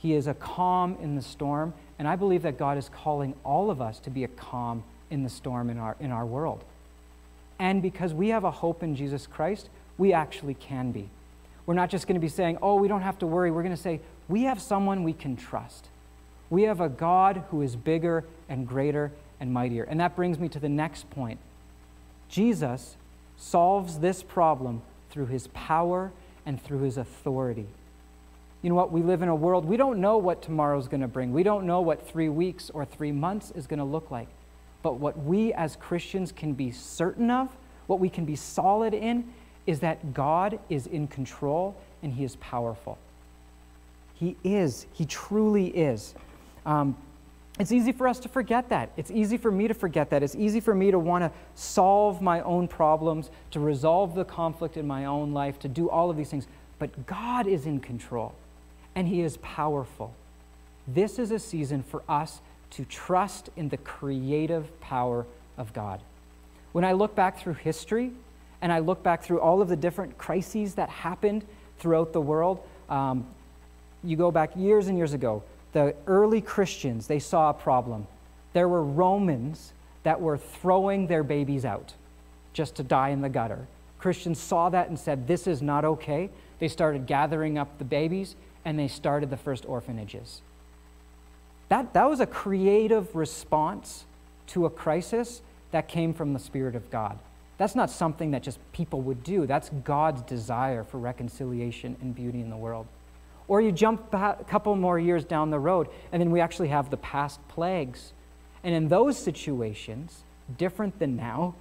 he 0.00 0.14
is 0.14 0.26
a 0.26 0.34
calm 0.34 0.96
in 1.02 1.14
the 1.14 1.22
storm. 1.22 1.74
And 1.98 2.08
I 2.08 2.16
believe 2.16 2.42
that 2.42 2.56
God 2.56 2.78
is 2.78 2.88
calling 2.88 3.34
all 3.44 3.70
of 3.70 3.82
us 3.82 3.98
to 4.00 4.10
be 4.10 4.24
a 4.24 4.28
calm 4.28 4.82
in 5.10 5.22
the 5.22 5.28
storm 5.28 5.68
in 5.68 5.76
our, 5.76 5.96
in 6.00 6.10
our 6.10 6.24
world. 6.24 6.64
And 7.58 7.82
because 7.82 8.14
we 8.14 8.28
have 8.28 8.44
a 8.44 8.50
hope 8.50 8.82
in 8.82 8.96
Jesus 8.96 9.26
Christ, 9.26 9.68
we 9.98 10.14
actually 10.14 10.54
can 10.54 10.92
be. 10.92 11.10
We're 11.70 11.74
not 11.74 11.88
just 11.88 12.08
going 12.08 12.14
to 12.16 12.20
be 12.20 12.28
saying, 12.28 12.58
oh, 12.62 12.74
we 12.74 12.88
don't 12.88 13.02
have 13.02 13.16
to 13.20 13.28
worry. 13.28 13.52
We're 13.52 13.62
going 13.62 13.76
to 13.76 13.80
say, 13.80 14.00
we 14.28 14.42
have 14.42 14.60
someone 14.60 15.04
we 15.04 15.12
can 15.12 15.36
trust. 15.36 15.86
We 16.50 16.64
have 16.64 16.80
a 16.80 16.88
God 16.88 17.44
who 17.50 17.62
is 17.62 17.76
bigger 17.76 18.24
and 18.48 18.66
greater 18.66 19.12
and 19.38 19.52
mightier. 19.52 19.84
And 19.84 20.00
that 20.00 20.16
brings 20.16 20.40
me 20.40 20.48
to 20.48 20.58
the 20.58 20.68
next 20.68 21.08
point. 21.10 21.38
Jesus 22.28 22.96
solves 23.36 24.00
this 24.00 24.24
problem 24.24 24.82
through 25.10 25.26
his 25.26 25.46
power 25.48 26.10
and 26.44 26.60
through 26.60 26.80
his 26.80 26.96
authority 26.96 27.68
you 28.62 28.68
know 28.68 28.74
what? 28.74 28.92
We 28.92 29.02
live 29.02 29.22
in 29.22 29.28
a 29.28 29.34
world, 29.34 29.64
we 29.64 29.76
don't 29.76 30.00
know 30.00 30.18
what 30.18 30.42
tomorrow's 30.42 30.88
going 30.88 31.00
to 31.00 31.08
bring. 31.08 31.32
We 31.32 31.42
don't 31.42 31.66
know 31.66 31.80
what 31.80 32.06
three 32.06 32.28
weeks 32.28 32.70
or 32.70 32.84
three 32.84 33.12
months 33.12 33.50
is 33.52 33.66
going 33.66 33.78
to 33.78 33.84
look 33.84 34.10
like. 34.10 34.28
But 34.82 34.94
what 34.94 35.18
we 35.24 35.52
as 35.52 35.76
Christians 35.76 36.32
can 36.32 36.52
be 36.52 36.70
certain 36.70 37.30
of, 37.30 37.48
what 37.86 38.00
we 38.00 38.10
can 38.10 38.24
be 38.24 38.36
solid 38.36 38.92
in, 38.92 39.32
is 39.70 39.80
that 39.80 40.12
God 40.12 40.58
is 40.68 40.88
in 40.88 41.06
control 41.06 41.76
and 42.02 42.12
He 42.12 42.24
is 42.24 42.36
powerful. 42.36 42.98
He 44.14 44.36
is. 44.42 44.86
He 44.92 45.04
truly 45.06 45.68
is. 45.68 46.14
Um, 46.66 46.96
it's 47.58 47.70
easy 47.70 47.92
for 47.92 48.08
us 48.08 48.18
to 48.20 48.28
forget 48.28 48.68
that. 48.70 48.90
It's 48.96 49.10
easy 49.10 49.36
for 49.36 49.50
me 49.50 49.68
to 49.68 49.74
forget 49.74 50.10
that. 50.10 50.22
It's 50.22 50.34
easy 50.34 50.60
for 50.60 50.74
me 50.74 50.90
to 50.90 50.98
want 50.98 51.22
to 51.22 51.30
solve 51.54 52.20
my 52.20 52.40
own 52.40 52.66
problems, 52.66 53.30
to 53.52 53.60
resolve 53.60 54.14
the 54.14 54.24
conflict 54.24 54.76
in 54.76 54.86
my 54.86 55.04
own 55.04 55.32
life, 55.32 55.58
to 55.60 55.68
do 55.68 55.88
all 55.88 56.10
of 56.10 56.16
these 56.16 56.30
things. 56.30 56.48
But 56.78 57.06
God 57.06 57.46
is 57.46 57.64
in 57.66 57.78
control 57.78 58.34
and 58.96 59.06
He 59.06 59.20
is 59.20 59.36
powerful. 59.36 60.14
This 60.88 61.18
is 61.18 61.30
a 61.30 61.38
season 61.38 61.84
for 61.84 62.02
us 62.08 62.40
to 62.70 62.84
trust 62.84 63.50
in 63.56 63.68
the 63.68 63.76
creative 63.76 64.80
power 64.80 65.26
of 65.56 65.72
God. 65.72 66.00
When 66.72 66.84
I 66.84 66.92
look 66.92 67.14
back 67.14 67.38
through 67.38 67.54
history 67.54 68.12
and 68.62 68.72
I 68.72 68.80
look 68.80 69.02
back 69.02 69.22
through 69.22 69.40
all 69.40 69.62
of 69.62 69.68
the 69.68 69.76
different 69.76 70.18
crises 70.18 70.74
that 70.74 70.88
happened 70.88 71.44
throughout 71.78 72.12
the 72.12 72.20
world, 72.20 72.60
um, 72.88 73.26
you 74.04 74.16
go 74.16 74.30
back 74.30 74.50
years 74.56 74.86
and 74.86 74.96
years 74.96 75.12
ago, 75.12 75.42
the 75.72 75.94
early 76.06 76.40
Christians, 76.40 77.06
they 77.06 77.18
saw 77.18 77.50
a 77.50 77.54
problem. 77.54 78.06
There 78.52 78.68
were 78.68 78.82
Romans 78.82 79.72
that 80.02 80.20
were 80.20 80.38
throwing 80.38 81.06
their 81.06 81.22
babies 81.22 81.64
out 81.64 81.94
just 82.52 82.74
to 82.76 82.82
die 82.82 83.10
in 83.10 83.20
the 83.20 83.28
gutter. 83.28 83.66
Christians 83.98 84.40
saw 84.40 84.68
that 84.70 84.88
and 84.88 84.98
said, 84.98 85.26
This 85.26 85.46
is 85.46 85.62
not 85.62 85.84
okay. 85.84 86.30
They 86.58 86.68
started 86.68 87.06
gathering 87.06 87.58
up 87.58 87.78
the 87.78 87.84
babies 87.84 88.34
and 88.64 88.78
they 88.78 88.88
started 88.88 89.30
the 89.30 89.36
first 89.36 89.64
orphanages. 89.66 90.42
That, 91.68 91.92
that 91.94 92.08
was 92.08 92.20
a 92.20 92.26
creative 92.26 93.14
response 93.14 94.04
to 94.48 94.66
a 94.66 94.70
crisis 94.70 95.40
that 95.70 95.86
came 95.86 96.12
from 96.12 96.32
the 96.32 96.38
Spirit 96.38 96.74
of 96.74 96.90
God. 96.90 97.18
That's 97.60 97.74
not 97.74 97.90
something 97.90 98.30
that 98.30 98.42
just 98.42 98.58
people 98.72 99.02
would 99.02 99.22
do. 99.22 99.46
That's 99.46 99.68
God's 99.84 100.22
desire 100.22 100.82
for 100.82 100.96
reconciliation 100.96 101.94
and 102.00 102.14
beauty 102.14 102.40
in 102.40 102.48
the 102.48 102.56
world. 102.56 102.86
Or 103.48 103.60
you 103.60 103.70
jump 103.70 104.14
a 104.14 104.38
couple 104.48 104.74
more 104.76 104.98
years 104.98 105.26
down 105.26 105.50
the 105.50 105.58
road, 105.58 105.88
and 106.10 106.22
then 106.22 106.30
we 106.30 106.40
actually 106.40 106.68
have 106.68 106.88
the 106.88 106.96
past 106.96 107.38
plagues. 107.48 108.14
And 108.64 108.74
in 108.74 108.88
those 108.88 109.18
situations, 109.18 110.22
different 110.56 110.98
than 110.98 111.16
now, 111.16 111.54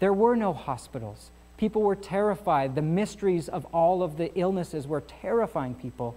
there 0.00 0.12
were 0.12 0.36
no 0.36 0.52
hospitals. 0.52 1.30
People 1.56 1.80
were 1.80 1.96
terrified. 1.96 2.74
The 2.74 2.82
mysteries 2.82 3.48
of 3.48 3.64
all 3.72 4.02
of 4.02 4.18
the 4.18 4.30
illnesses 4.38 4.86
were 4.86 5.00
terrifying 5.00 5.74
people. 5.74 6.14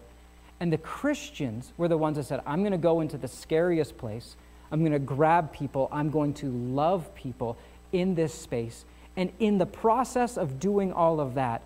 And 0.60 0.74
the 0.74 0.78
Christians 0.78 1.72
were 1.78 1.88
the 1.88 1.98
ones 1.98 2.18
that 2.18 2.26
said, 2.26 2.42
I'm 2.46 2.64
going 2.64 2.74
to 2.74 2.78
go 2.78 3.00
into 3.00 3.18
the 3.18 3.30
scariest 3.30 3.98
place. 3.98 4.36
I'm 4.74 4.82
going 4.82 4.92
to 4.92 5.00
grab 5.00 5.54
people. 5.54 5.88
I'm 5.90 6.10
going 6.10 6.34
to 6.34 6.48
love 6.50 7.16
people 7.16 7.58
in 7.94 8.16
this 8.16 8.34
space. 8.34 8.84
And 9.18 9.32
in 9.40 9.58
the 9.58 9.66
process 9.66 10.38
of 10.38 10.60
doing 10.60 10.92
all 10.92 11.20
of 11.20 11.36
that, 11.36 11.62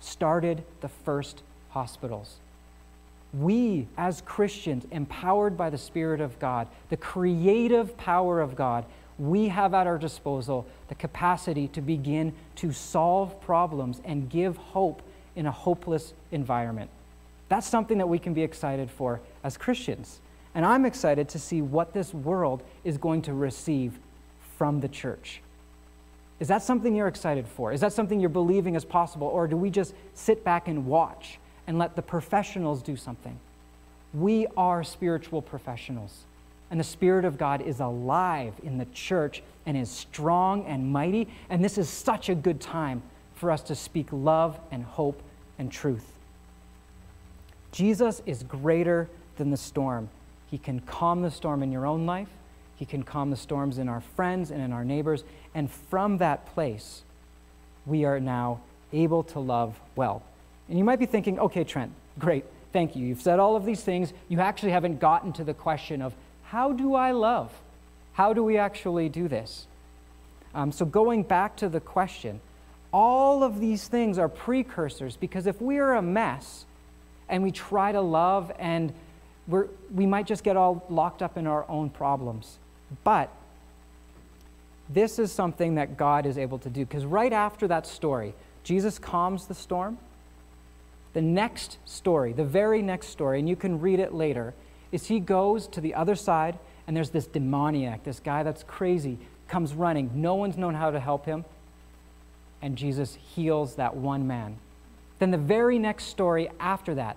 started 0.00 0.64
the 0.80 0.88
first 0.88 1.42
hospitals. 1.70 2.36
We, 3.32 3.86
as 3.96 4.22
Christians, 4.22 4.86
empowered 4.90 5.56
by 5.56 5.70
the 5.70 5.78
Spirit 5.78 6.20
of 6.20 6.38
God, 6.38 6.66
the 6.88 6.96
creative 6.96 7.96
power 7.96 8.40
of 8.40 8.56
God, 8.56 8.84
we 9.18 9.48
have 9.48 9.74
at 9.74 9.86
our 9.86 9.98
disposal 9.98 10.66
the 10.88 10.94
capacity 10.94 11.68
to 11.68 11.80
begin 11.80 12.32
to 12.56 12.72
solve 12.72 13.40
problems 13.40 14.00
and 14.04 14.28
give 14.28 14.56
hope 14.56 15.02
in 15.36 15.46
a 15.46 15.52
hopeless 15.52 16.14
environment. 16.32 16.90
That's 17.48 17.68
something 17.68 17.98
that 17.98 18.08
we 18.08 18.18
can 18.18 18.34
be 18.34 18.42
excited 18.42 18.90
for 18.90 19.20
as 19.44 19.56
Christians. 19.56 20.20
And 20.54 20.64
I'm 20.64 20.84
excited 20.84 21.28
to 21.30 21.38
see 21.38 21.62
what 21.62 21.92
this 21.92 22.12
world 22.12 22.62
is 22.82 22.98
going 22.98 23.22
to 23.22 23.34
receive 23.34 23.98
from 24.56 24.80
the 24.80 24.88
church. 24.88 25.42
Is 26.40 26.48
that 26.48 26.62
something 26.62 26.94
you're 26.94 27.06
excited 27.06 27.46
for? 27.46 27.70
Is 27.72 27.82
that 27.82 27.92
something 27.92 28.18
you're 28.18 28.30
believing 28.30 28.74
is 28.74 28.84
possible? 28.84 29.28
Or 29.28 29.46
do 29.46 29.56
we 29.56 29.70
just 29.70 29.94
sit 30.14 30.42
back 30.42 30.68
and 30.68 30.86
watch 30.86 31.38
and 31.66 31.78
let 31.78 31.94
the 31.96 32.02
professionals 32.02 32.82
do 32.82 32.96
something? 32.96 33.38
We 34.14 34.46
are 34.56 34.82
spiritual 34.82 35.42
professionals. 35.42 36.24
and 36.70 36.78
the 36.78 36.84
Spirit 36.84 37.24
of 37.24 37.36
God 37.36 37.62
is 37.62 37.80
alive 37.80 38.54
in 38.62 38.78
the 38.78 38.84
church 38.86 39.42
and 39.66 39.76
is 39.76 39.90
strong 39.90 40.64
and 40.66 40.90
mighty. 40.90 41.28
And 41.48 41.64
this 41.64 41.76
is 41.76 41.88
such 41.88 42.28
a 42.28 42.34
good 42.34 42.60
time 42.60 43.02
for 43.34 43.50
us 43.50 43.62
to 43.64 43.74
speak 43.74 44.08
love 44.12 44.58
and 44.70 44.84
hope 44.84 45.20
and 45.58 45.70
truth. 45.70 46.12
Jesus 47.72 48.22
is 48.24 48.44
greater 48.44 49.08
than 49.36 49.50
the 49.50 49.56
storm. 49.56 50.08
He 50.50 50.58
can 50.58 50.80
calm 50.80 51.22
the 51.22 51.30
storm 51.30 51.62
in 51.62 51.72
your 51.72 51.86
own 51.86 52.06
life, 52.06 52.28
He 52.80 52.86
can 52.86 53.02
calm 53.02 53.28
the 53.28 53.36
storms 53.36 53.76
in 53.76 53.90
our 53.90 54.00
friends 54.00 54.50
and 54.50 54.62
in 54.62 54.72
our 54.72 54.86
neighbors. 54.86 55.22
And 55.54 55.70
from 55.70 56.16
that 56.16 56.46
place, 56.54 57.02
we 57.84 58.06
are 58.06 58.18
now 58.18 58.62
able 58.90 59.22
to 59.24 59.38
love 59.38 59.78
well. 59.96 60.22
And 60.66 60.78
you 60.78 60.84
might 60.84 60.98
be 60.98 61.04
thinking, 61.04 61.38
okay, 61.38 61.62
Trent, 61.62 61.92
great, 62.18 62.46
thank 62.72 62.96
you. 62.96 63.06
You've 63.06 63.20
said 63.20 63.38
all 63.38 63.54
of 63.54 63.66
these 63.66 63.82
things. 63.82 64.14
You 64.30 64.40
actually 64.40 64.72
haven't 64.72 64.98
gotten 64.98 65.34
to 65.34 65.44
the 65.44 65.52
question 65.52 66.00
of 66.00 66.14
how 66.44 66.72
do 66.72 66.94
I 66.94 67.10
love? 67.10 67.52
How 68.14 68.32
do 68.32 68.42
we 68.42 68.56
actually 68.56 69.10
do 69.10 69.28
this? 69.28 69.66
Um, 70.54 70.72
so, 70.72 70.86
going 70.86 71.22
back 71.22 71.56
to 71.56 71.68
the 71.68 71.80
question, 71.80 72.40
all 72.94 73.44
of 73.44 73.60
these 73.60 73.88
things 73.88 74.18
are 74.18 74.28
precursors 74.28 75.16
because 75.16 75.46
if 75.46 75.60
we 75.60 75.78
are 75.78 75.96
a 75.96 76.02
mess 76.02 76.64
and 77.28 77.42
we 77.42 77.50
try 77.50 77.92
to 77.92 78.00
love 78.00 78.50
and 78.58 78.94
we 79.92 80.06
might 80.06 80.26
just 80.26 80.44
get 80.44 80.56
all 80.56 80.86
locked 80.88 81.20
up 81.20 81.36
in 81.36 81.46
our 81.46 81.68
own 81.68 81.90
problems. 81.90 82.58
But 83.04 83.30
this 84.88 85.18
is 85.18 85.30
something 85.30 85.76
that 85.76 85.96
God 85.96 86.26
is 86.26 86.36
able 86.36 86.58
to 86.58 86.68
do 86.68 86.84
because 86.84 87.04
right 87.04 87.32
after 87.32 87.68
that 87.68 87.86
story, 87.86 88.34
Jesus 88.64 88.98
calms 88.98 89.46
the 89.46 89.54
storm. 89.54 89.98
The 91.12 91.22
next 91.22 91.78
story, 91.84 92.32
the 92.32 92.44
very 92.44 92.82
next 92.82 93.08
story, 93.08 93.38
and 93.38 93.48
you 93.48 93.56
can 93.56 93.80
read 93.80 93.98
it 93.98 94.14
later, 94.14 94.54
is 94.92 95.06
he 95.06 95.20
goes 95.20 95.66
to 95.68 95.80
the 95.80 95.94
other 95.94 96.14
side 96.14 96.58
and 96.86 96.96
there's 96.96 97.10
this 97.10 97.26
demoniac, 97.26 98.02
this 98.02 98.20
guy 98.20 98.42
that's 98.42 98.64
crazy, 98.64 99.18
comes 99.46 99.74
running. 99.74 100.10
No 100.14 100.34
one's 100.34 100.56
known 100.56 100.74
how 100.74 100.90
to 100.90 100.98
help 100.98 101.24
him. 101.24 101.44
And 102.62 102.76
Jesus 102.76 103.16
heals 103.34 103.76
that 103.76 103.96
one 103.96 104.26
man. 104.26 104.56
Then 105.18 105.30
the 105.30 105.38
very 105.38 105.78
next 105.78 106.04
story 106.04 106.48
after 106.58 106.94
that, 106.96 107.16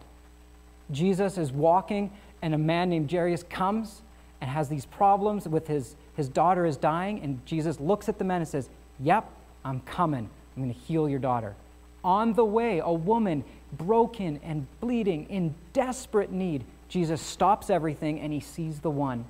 Jesus 0.92 1.38
is 1.38 1.52
walking 1.52 2.12
and 2.42 2.54
a 2.54 2.58
man 2.58 2.90
named 2.90 3.12
Jairus 3.12 3.44
comes 3.44 4.02
and 4.44 4.52
has 4.52 4.68
these 4.68 4.86
problems 4.86 5.48
with 5.48 5.68
his, 5.68 5.96
his 6.18 6.28
daughter 6.28 6.66
is 6.66 6.76
dying. 6.76 7.22
And 7.22 7.44
Jesus 7.46 7.80
looks 7.80 8.10
at 8.10 8.18
the 8.18 8.26
man 8.26 8.42
and 8.42 8.48
says, 8.48 8.68
Yep, 9.00 9.30
I'm 9.64 9.80
coming. 9.80 10.30
I'm 10.56 10.64
going 10.64 10.74
to 10.74 10.80
heal 10.82 11.08
your 11.08 11.20
daughter. 11.20 11.56
On 12.04 12.34
the 12.34 12.44
way, 12.44 12.80
a 12.80 12.92
woman 12.92 13.46
broken 13.72 14.42
and 14.44 14.68
bleeding 14.82 15.30
in 15.30 15.56
desperate 15.72 16.30
need 16.30 16.66
Jesus 16.90 17.22
stops 17.22 17.70
everything 17.70 18.20
and 18.20 18.34
he 18.34 18.42
sees 18.42 18.82
the 18.82 18.90
one, 18.90 19.24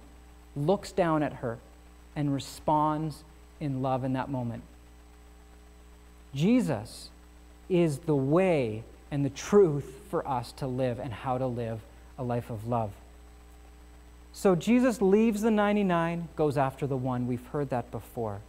looks 0.55 0.91
down 0.91 1.21
at 1.21 1.33
her, 1.35 1.59
and 2.15 2.33
responds 2.33 3.23
in 3.59 3.83
love 3.83 4.03
in 4.03 4.13
that 4.13 4.29
moment. 4.29 4.63
Jesus 6.33 7.11
is 7.69 7.99
the 7.99 8.15
way 8.15 8.83
and 9.11 9.23
the 9.23 9.29
truth 9.29 10.01
for 10.09 10.27
us 10.27 10.51
to 10.53 10.65
live 10.65 10.97
and 10.97 11.13
how 11.13 11.37
to 11.37 11.45
live 11.45 11.81
a 12.17 12.23
life 12.23 12.49
of 12.49 12.67
love. 12.67 12.91
So 14.33 14.55
Jesus 14.55 15.01
leaves 15.01 15.41
the 15.41 15.51
99, 15.51 16.27
goes 16.35 16.57
after 16.57 16.87
the 16.87 16.97
one. 16.97 17.27
We've 17.27 17.45
heard 17.47 17.69
that 17.69 17.91
before. 17.91 18.41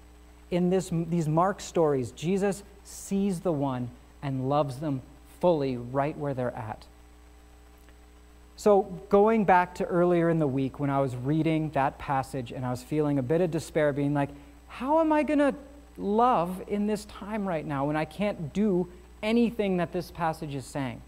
In 0.50 0.70
this, 0.70 0.90
these 0.90 1.28
Mark 1.28 1.60
stories, 1.60 2.10
Jesus 2.12 2.62
sees 2.82 3.40
the 3.40 3.52
one 3.52 3.90
and 4.22 4.48
loves 4.48 4.80
them 4.80 5.02
fully 5.40 5.76
right 5.76 6.16
where 6.16 6.32
they're 6.32 6.56
at. 6.56 6.86
So, 8.56 8.82
going 9.08 9.44
back 9.44 9.74
to 9.76 9.84
earlier 9.84 10.30
in 10.30 10.38
the 10.38 10.46
week 10.46 10.78
when 10.78 10.88
I 10.88 11.00
was 11.00 11.16
reading 11.16 11.70
that 11.70 11.98
passage 11.98 12.52
and 12.52 12.64
I 12.64 12.70
was 12.70 12.82
feeling 12.82 13.18
a 13.18 13.22
bit 13.22 13.40
of 13.40 13.50
despair, 13.50 13.92
being 13.92 14.14
like, 14.14 14.30
how 14.68 15.00
am 15.00 15.12
I 15.12 15.22
going 15.22 15.40
to 15.40 15.54
love 15.98 16.62
in 16.68 16.86
this 16.86 17.04
time 17.06 17.46
right 17.46 17.66
now 17.66 17.84
when 17.84 17.96
I 17.96 18.04
can't 18.04 18.52
do 18.52 18.88
anything 19.22 19.78
that 19.78 19.92
this 19.92 20.10
passage 20.12 20.54
is 20.54 20.64
saying? 20.64 21.02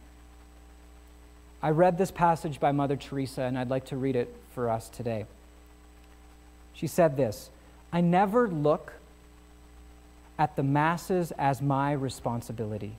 I 1.62 1.70
read 1.70 1.98
this 1.98 2.10
passage 2.10 2.60
by 2.60 2.72
Mother 2.72 2.96
Teresa, 2.96 3.42
and 3.42 3.58
I'd 3.58 3.70
like 3.70 3.86
to 3.86 3.96
read 3.96 4.16
it 4.16 4.34
for 4.54 4.68
us 4.68 4.88
today. 4.88 5.26
She 6.72 6.86
said 6.86 7.16
this 7.16 7.50
I 7.92 8.00
never 8.00 8.48
look 8.48 8.92
at 10.38 10.56
the 10.56 10.62
masses 10.62 11.32
as 11.38 11.62
my 11.62 11.92
responsibility, 11.92 12.96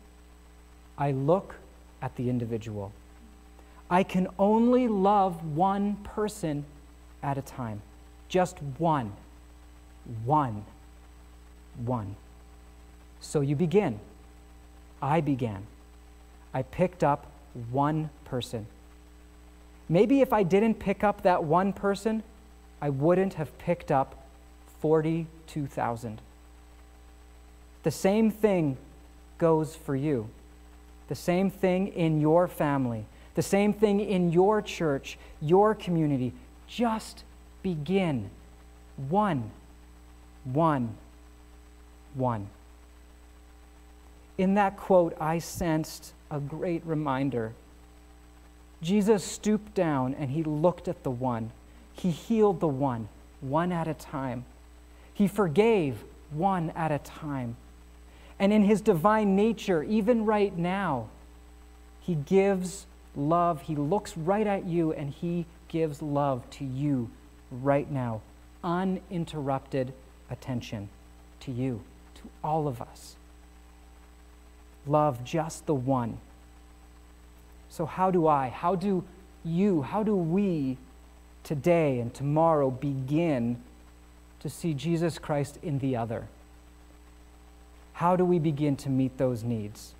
I 0.97 1.11
look 1.11 1.55
at 2.01 2.15
the 2.15 2.29
individual. 2.29 2.91
I 3.89 4.03
can 4.03 4.27
only 4.37 4.87
love 4.87 5.45
one 5.55 5.95
person 6.03 6.65
at 7.23 7.37
a 7.37 7.41
time. 7.41 7.81
Just 8.27 8.57
one. 8.77 9.13
One. 10.25 10.65
One. 11.85 12.15
So 13.21 13.41
you 13.41 13.55
begin. 13.55 13.99
I 15.01 15.21
began. 15.21 15.65
I 16.53 16.63
picked 16.63 17.03
up 17.03 17.27
one 17.71 18.09
person. 18.25 18.67
Maybe 19.89 20.21
if 20.21 20.33
I 20.33 20.43
didn't 20.43 20.75
pick 20.75 21.03
up 21.03 21.23
that 21.23 21.43
one 21.43 21.73
person, 21.73 22.23
I 22.81 22.89
wouldn't 22.89 23.35
have 23.35 23.57
picked 23.57 23.91
up 23.91 24.27
42,000. 24.81 26.21
The 27.83 27.91
same 27.91 28.31
thing 28.31 28.77
goes 29.37 29.75
for 29.75 29.95
you. 29.95 30.29
The 31.07 31.15
same 31.15 31.49
thing 31.49 31.87
in 31.87 32.19
your 32.19 32.47
family 32.47 33.05
the 33.37 33.43
same 33.43 33.71
thing 33.71 33.99
in 33.99 34.31
your 34.31 34.63
church, 34.63 35.15
your 35.41 35.75
community. 35.75 36.33
Just 36.67 37.23
begin. 37.61 38.31
One, 39.09 39.51
one, 40.43 40.95
one. 42.15 42.49
In 44.37 44.53
that 44.53 44.77
quote, 44.77 45.15
I 45.19 45.39
sensed 45.39 46.13
a 46.29 46.39
great 46.39 46.85
reminder. 46.85 47.53
Jesus 48.81 49.23
stooped 49.23 49.73
down 49.73 50.13
and 50.13 50.29
he 50.29 50.43
looked 50.43 50.87
at 50.87 51.03
the 51.03 51.11
one. 51.11 51.51
He 51.93 52.11
healed 52.11 52.59
the 52.59 52.67
one, 52.67 53.09
one 53.41 53.71
at 53.71 53.87
a 53.87 53.93
time. 53.95 54.45
He 55.13 55.27
forgave 55.27 56.03
one 56.29 56.71
at 56.75 56.91
a 56.91 56.99
time. 56.99 57.57
And 58.37 58.53
in 58.53 58.63
his 58.63 58.81
divine 58.81 59.35
nature, 59.35 59.81
even 59.81 60.25
right 60.25 60.55
now, 60.55 61.07
he 61.99 62.13
gives 62.13 62.85
love. 63.15 63.61
He 63.61 63.75
looks 63.75 64.15
right 64.15 64.45
at 64.45 64.65
you 64.65 64.93
and 64.93 65.09
he 65.09 65.47
gives 65.67 66.03
love 66.03 66.47
to 66.51 66.65
you 66.65 67.09
right 67.49 67.89
now. 67.89 68.21
Uninterrupted 68.63 69.93
attention 70.29 70.89
to 71.39 71.51
you, 71.51 71.81
to 72.15 72.21
all 72.43 72.67
of 72.67 72.79
us. 72.79 73.15
Love 74.87 75.23
just 75.23 75.65
the 75.65 75.75
one. 75.75 76.17
So, 77.69 77.85
how 77.85 78.11
do 78.11 78.27
I, 78.27 78.49
how 78.49 78.75
do 78.75 79.03
you, 79.43 79.81
how 79.81 80.03
do 80.03 80.15
we 80.15 80.77
today 81.43 81.99
and 81.99 82.13
tomorrow 82.13 82.71
begin 82.71 83.61
to 84.39 84.49
see 84.49 84.73
Jesus 84.73 85.19
Christ 85.19 85.59
in 85.61 85.79
the 85.79 85.95
other? 85.95 86.27
How 87.93 88.15
do 88.15 88.23
we 88.23 88.39
begin 88.39 88.75
to 88.77 88.89
meet 88.89 89.17
those 89.17 89.43
needs? 89.43 89.93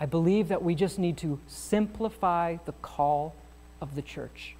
I 0.00 0.06
believe 0.06 0.48
that 0.48 0.62
we 0.62 0.74
just 0.74 0.98
need 0.98 1.16
to 1.18 1.38
simplify 1.46 2.56
the 2.64 2.72
call 2.82 3.34
of 3.80 3.94
the 3.94 4.02
church. 4.02 4.54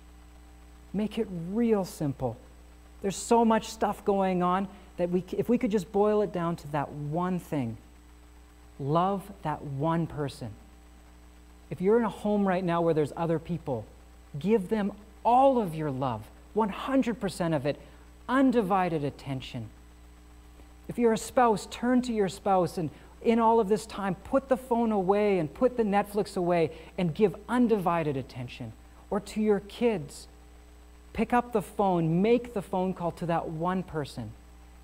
Make 0.92 1.18
it 1.18 1.26
real 1.50 1.84
simple. 1.84 2.36
There's 3.02 3.16
so 3.16 3.44
much 3.44 3.68
stuff 3.68 4.04
going 4.04 4.42
on 4.42 4.68
that 4.96 5.10
we, 5.10 5.24
if 5.32 5.48
we 5.48 5.58
could 5.58 5.70
just 5.70 5.90
boil 5.92 6.22
it 6.22 6.32
down 6.32 6.56
to 6.56 6.68
that 6.72 6.90
one 6.90 7.38
thing 7.38 7.76
love 8.78 9.22
that 9.42 9.62
one 9.62 10.06
person. 10.06 10.50
If 11.70 11.80
you're 11.80 11.98
in 11.98 12.04
a 12.04 12.10
home 12.10 12.46
right 12.46 12.64
now 12.64 12.82
where 12.82 12.94
there's 12.94 13.12
other 13.16 13.38
people, 13.38 13.84
give 14.38 14.68
them 14.68 14.92
all 15.24 15.58
of 15.60 15.74
your 15.74 15.90
love, 15.90 16.22
100% 16.56 17.56
of 17.56 17.66
it, 17.66 17.80
undivided 18.28 19.04
attention. 19.04 19.68
If 20.88 20.98
you're 20.98 21.12
a 21.12 21.18
spouse, 21.18 21.66
turn 21.70 22.02
to 22.02 22.12
your 22.12 22.28
spouse 22.28 22.78
and 22.78 22.90
in 23.22 23.38
all 23.38 23.58
of 23.58 23.68
this 23.68 23.86
time, 23.86 24.16
put 24.16 24.48
the 24.50 24.56
phone 24.56 24.92
away 24.92 25.38
and 25.38 25.52
put 25.52 25.78
the 25.78 25.82
Netflix 25.82 26.36
away 26.36 26.70
and 26.98 27.14
give 27.14 27.34
undivided 27.48 28.18
attention. 28.18 28.72
Or 29.08 29.18
to 29.20 29.40
your 29.40 29.60
kids, 29.60 30.28
pick 31.14 31.32
up 31.32 31.52
the 31.52 31.62
phone, 31.62 32.20
make 32.20 32.52
the 32.52 32.60
phone 32.60 32.92
call 32.92 33.12
to 33.12 33.26
that 33.26 33.48
one 33.48 33.82
person. 33.82 34.32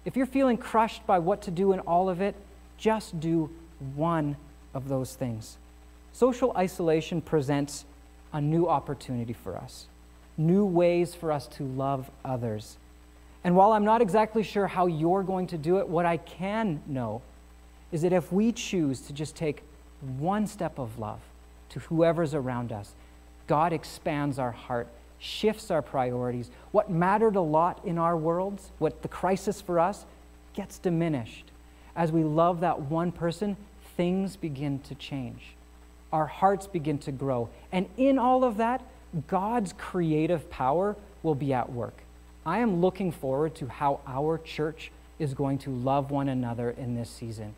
If 0.06 0.16
you're 0.16 0.26
feeling 0.26 0.56
crushed 0.56 1.06
by 1.06 1.18
what 1.18 1.42
to 1.42 1.50
do 1.50 1.72
in 1.72 1.80
all 1.80 2.08
of 2.08 2.22
it, 2.22 2.34
just 2.78 3.20
do 3.20 3.50
one 3.94 4.36
of 4.74 4.88
those 4.88 5.14
things. 5.14 5.56
Social 6.12 6.52
isolation 6.56 7.20
presents 7.20 7.84
a 8.32 8.40
new 8.40 8.68
opportunity 8.68 9.32
for 9.32 9.56
us, 9.56 9.86
new 10.36 10.64
ways 10.64 11.14
for 11.14 11.32
us 11.32 11.46
to 11.48 11.64
love 11.64 12.10
others. 12.24 12.76
And 13.42 13.56
while 13.56 13.72
I'm 13.72 13.84
not 13.84 14.02
exactly 14.02 14.42
sure 14.42 14.66
how 14.66 14.86
you're 14.86 15.22
going 15.22 15.46
to 15.48 15.58
do 15.58 15.78
it, 15.78 15.88
what 15.88 16.06
I 16.06 16.18
can 16.18 16.82
know 16.86 17.22
is 17.90 18.02
that 18.02 18.12
if 18.12 18.32
we 18.32 18.52
choose 18.52 19.00
to 19.02 19.12
just 19.12 19.34
take 19.34 19.62
one 20.18 20.46
step 20.46 20.78
of 20.78 20.98
love 20.98 21.20
to 21.70 21.80
whoever's 21.80 22.34
around 22.34 22.72
us, 22.72 22.92
God 23.46 23.72
expands 23.72 24.38
our 24.38 24.52
heart 24.52 24.88
shifts 25.20 25.70
our 25.70 25.82
priorities. 25.82 26.50
What 26.72 26.90
mattered 26.90 27.36
a 27.36 27.40
lot 27.40 27.84
in 27.84 27.98
our 27.98 28.16
worlds, 28.16 28.72
what 28.78 29.02
the 29.02 29.08
crisis 29.08 29.60
for 29.60 29.78
us, 29.78 30.06
gets 30.54 30.78
diminished. 30.78 31.44
As 31.94 32.10
we 32.10 32.24
love 32.24 32.60
that 32.60 32.80
one 32.80 33.12
person, 33.12 33.56
things 34.00 34.34
begin 34.34 34.78
to 34.78 34.94
change. 34.94 35.42
Our 36.10 36.24
hearts 36.24 36.66
begin 36.66 36.96
to 37.00 37.12
grow. 37.12 37.50
And 37.70 37.86
in 37.98 38.18
all 38.18 38.44
of 38.44 38.56
that, 38.56 38.82
God's 39.26 39.74
creative 39.74 40.48
power 40.48 40.96
will 41.22 41.34
be 41.34 41.52
at 41.52 41.70
work. 41.70 41.92
I 42.46 42.60
am 42.60 42.80
looking 42.80 43.12
forward 43.12 43.54
to 43.56 43.66
how 43.66 44.00
our 44.06 44.38
church 44.38 44.90
is 45.18 45.34
going 45.34 45.58
to 45.58 45.70
love 45.70 46.10
one 46.10 46.30
another 46.30 46.70
in 46.70 46.94
this 46.94 47.10
season. 47.10 47.52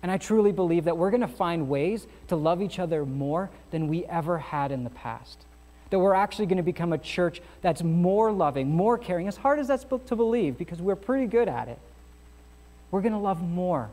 And 0.00 0.12
I 0.12 0.18
truly 0.18 0.52
believe 0.52 0.84
that 0.84 0.96
we're 0.96 1.10
going 1.10 1.20
to 1.20 1.26
find 1.26 1.68
ways 1.68 2.06
to 2.28 2.36
love 2.36 2.62
each 2.62 2.78
other 2.78 3.04
more 3.04 3.50
than 3.72 3.88
we 3.88 4.04
ever 4.04 4.38
had 4.38 4.70
in 4.70 4.84
the 4.84 4.90
past. 4.90 5.38
That 5.90 5.98
we're 5.98 6.14
actually 6.14 6.46
going 6.46 6.58
to 6.58 6.62
become 6.62 6.92
a 6.92 6.98
church 6.98 7.42
that's 7.60 7.82
more 7.82 8.30
loving, 8.30 8.70
more 8.70 8.98
caring, 8.98 9.26
as 9.26 9.36
hard 9.36 9.58
as 9.58 9.66
that's 9.66 9.84
to 10.06 10.14
believe, 10.14 10.58
because 10.58 10.80
we're 10.80 10.94
pretty 10.94 11.26
good 11.26 11.48
at 11.48 11.66
it. 11.66 11.80
We're 12.92 13.00
going 13.00 13.14
to 13.14 13.18
love 13.18 13.42
more. 13.42 13.90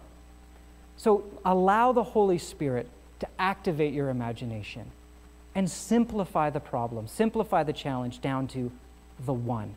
So 0.98 1.24
allow 1.44 1.92
the 1.92 2.04
Holy 2.04 2.38
Spirit 2.38 2.88
to 3.20 3.28
activate 3.40 3.94
your 3.94 4.10
imagination 4.10 4.92
and 5.54 5.70
simplify 5.70 6.50
the 6.50 6.60
problem, 6.60 7.08
simplify 7.08 7.64
the 7.64 7.74
challenge 7.74 8.22
down 8.22 8.48
to 8.50 8.72
the 9.26 9.34
one. 9.34 9.74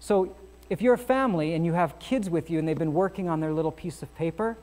So 0.00 0.34
if 0.70 0.82
you're 0.82 0.94
a 0.94 0.98
family 0.98 1.54
and 1.54 1.64
you 1.64 1.72
have 1.72 1.98
kids 1.98 2.30
with 2.30 2.50
you 2.50 2.58
and 2.58 2.68
they've 2.68 2.78
been 2.78 2.94
working 2.94 3.28
on 3.28 3.40
their 3.40 3.52
little 3.52 3.72
piece 3.72 4.02
of 4.02 4.14
paper, 4.16 4.56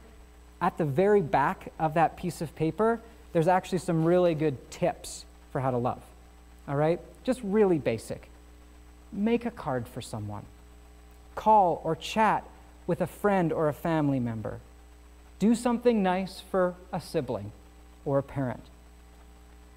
at 0.61 0.77
the 0.77 0.85
very 0.85 1.21
back 1.21 1.71
of 1.79 1.95
that 1.95 2.15
piece 2.15 2.41
of 2.41 2.55
paper, 2.55 3.01
there's 3.33 3.47
actually 3.47 3.79
some 3.79 4.05
really 4.05 4.33
good 4.33 4.71
tips 4.71 5.25
for 5.51 5.59
how 5.59 5.71
to 5.71 5.77
love. 5.77 6.01
All 6.67 6.75
right? 6.75 6.99
Just 7.23 7.41
really 7.43 7.77
basic. 7.77 8.29
Make 9.11 9.45
a 9.45 9.51
card 9.51 9.87
for 9.87 10.01
someone. 10.01 10.43
Call 11.35 11.81
or 11.83 11.95
chat 11.95 12.45
with 12.87 13.01
a 13.01 13.07
friend 13.07 13.51
or 13.51 13.67
a 13.67 13.73
family 13.73 14.19
member. 14.19 14.59
Do 15.39 15.55
something 15.55 16.01
nice 16.01 16.41
for 16.51 16.75
a 16.91 17.01
sibling 17.01 17.51
or 18.05 18.17
a 18.17 18.23
parent. 18.23 18.63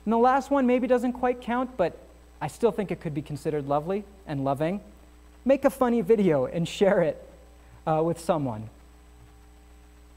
And 0.04 0.12
the 0.12 0.18
last 0.18 0.50
one 0.50 0.66
maybe 0.66 0.86
doesn't 0.86 1.14
quite 1.14 1.40
count, 1.40 1.76
but 1.76 1.98
I 2.40 2.46
still 2.46 2.70
think 2.70 2.90
it 2.90 3.00
could 3.00 3.14
be 3.14 3.22
considered 3.22 3.66
lovely 3.66 4.04
and 4.26 4.44
loving 4.44 4.80
make 5.48 5.64
a 5.64 5.70
funny 5.70 6.02
video 6.02 6.44
and 6.44 6.68
share 6.68 7.00
it 7.00 7.26
uh, 7.86 8.02
with 8.04 8.20
someone. 8.20 8.68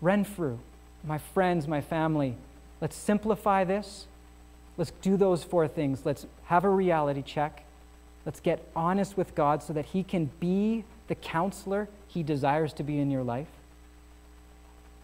Renfrew, 0.01 0.58
my 1.06 1.17
friends, 1.17 1.67
my 1.67 1.80
family, 1.80 2.36
let's 2.82 2.97
simplify 2.97 3.63
this. 3.63 4.08
Let's 4.77 4.91
do 5.01 5.15
those 5.15 5.43
four 5.43 5.67
things. 5.67 6.01
Let's 6.06 6.25
have 6.45 6.65
a 6.65 6.69
reality 6.69 7.21
check. 7.21 7.63
Let's 8.25 8.41
get 8.41 8.67
honest 8.75 9.15
with 9.15 9.34
God 9.36 9.63
so 9.63 9.73
that 9.73 9.86
He 9.86 10.04
can 10.04 10.30
be 10.39 10.84
the 11.08 11.15
counselor 11.15 11.88
He 12.08 12.23
desires 12.23 12.73
to 12.73 12.84
be 12.84 12.99
in 12.99 13.10
your 13.10 13.23
life. 13.23 13.47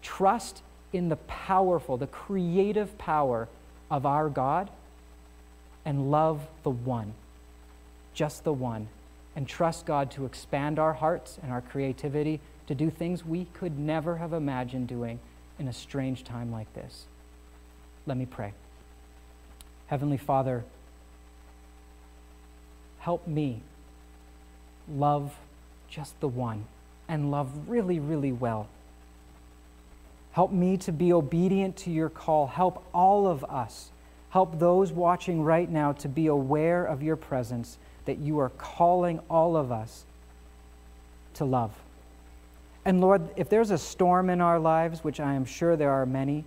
Trust 0.02 0.62
in 0.92 1.08
the 1.08 1.16
powerful, 1.16 1.96
the 1.96 2.06
creative 2.06 2.96
power 2.98 3.48
of 3.90 4.06
our 4.06 4.28
God, 4.28 4.70
and 5.84 6.10
love 6.10 6.46
the 6.62 6.70
one, 6.70 7.14
just 8.14 8.44
the 8.44 8.52
one 8.52 8.88
and 9.38 9.46
trust 9.46 9.86
God 9.86 10.10
to 10.10 10.26
expand 10.26 10.80
our 10.80 10.94
hearts 10.94 11.38
and 11.44 11.52
our 11.52 11.60
creativity 11.60 12.40
to 12.66 12.74
do 12.74 12.90
things 12.90 13.24
we 13.24 13.44
could 13.54 13.78
never 13.78 14.16
have 14.16 14.32
imagined 14.32 14.88
doing 14.88 15.20
in 15.60 15.68
a 15.68 15.72
strange 15.72 16.24
time 16.24 16.50
like 16.50 16.74
this. 16.74 17.04
Let 18.04 18.16
me 18.16 18.26
pray. 18.26 18.52
Heavenly 19.86 20.16
Father, 20.16 20.64
help 22.98 23.28
me 23.28 23.62
love 24.92 25.36
just 25.88 26.18
the 26.18 26.26
one 26.26 26.64
and 27.06 27.30
love 27.30 27.68
really, 27.68 28.00
really 28.00 28.32
well. 28.32 28.66
Help 30.32 30.52
me 30.52 30.76
to 30.78 30.92
be 30.92 31.12
obedient 31.12 31.76
to 31.78 31.90
your 31.90 32.08
call. 32.08 32.46
Help 32.46 32.84
all 32.92 33.26
of 33.26 33.44
us. 33.44 33.90
Help 34.30 34.58
those 34.58 34.92
watching 34.92 35.42
right 35.42 35.70
now 35.70 35.92
to 35.92 36.08
be 36.08 36.26
aware 36.26 36.84
of 36.84 37.02
your 37.02 37.16
presence 37.16 37.78
that 38.04 38.18
you 38.18 38.38
are 38.38 38.50
calling 38.50 39.20
all 39.30 39.56
of 39.56 39.72
us 39.72 40.04
to 41.34 41.44
love. 41.44 41.72
And 42.84 43.00
Lord, 43.00 43.28
if 43.36 43.48
there's 43.48 43.70
a 43.70 43.78
storm 43.78 44.30
in 44.30 44.40
our 44.40 44.58
lives, 44.58 45.04
which 45.04 45.20
I 45.20 45.34
am 45.34 45.44
sure 45.44 45.76
there 45.76 45.90
are 45.90 46.06
many, 46.06 46.44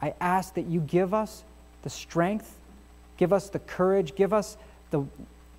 I 0.00 0.14
ask 0.20 0.54
that 0.54 0.66
you 0.66 0.80
give 0.80 1.14
us 1.14 1.44
the 1.82 1.90
strength, 1.90 2.56
give 3.16 3.32
us 3.32 3.48
the 3.48 3.58
courage, 3.58 4.14
give 4.14 4.32
us 4.32 4.56
the, 4.90 5.04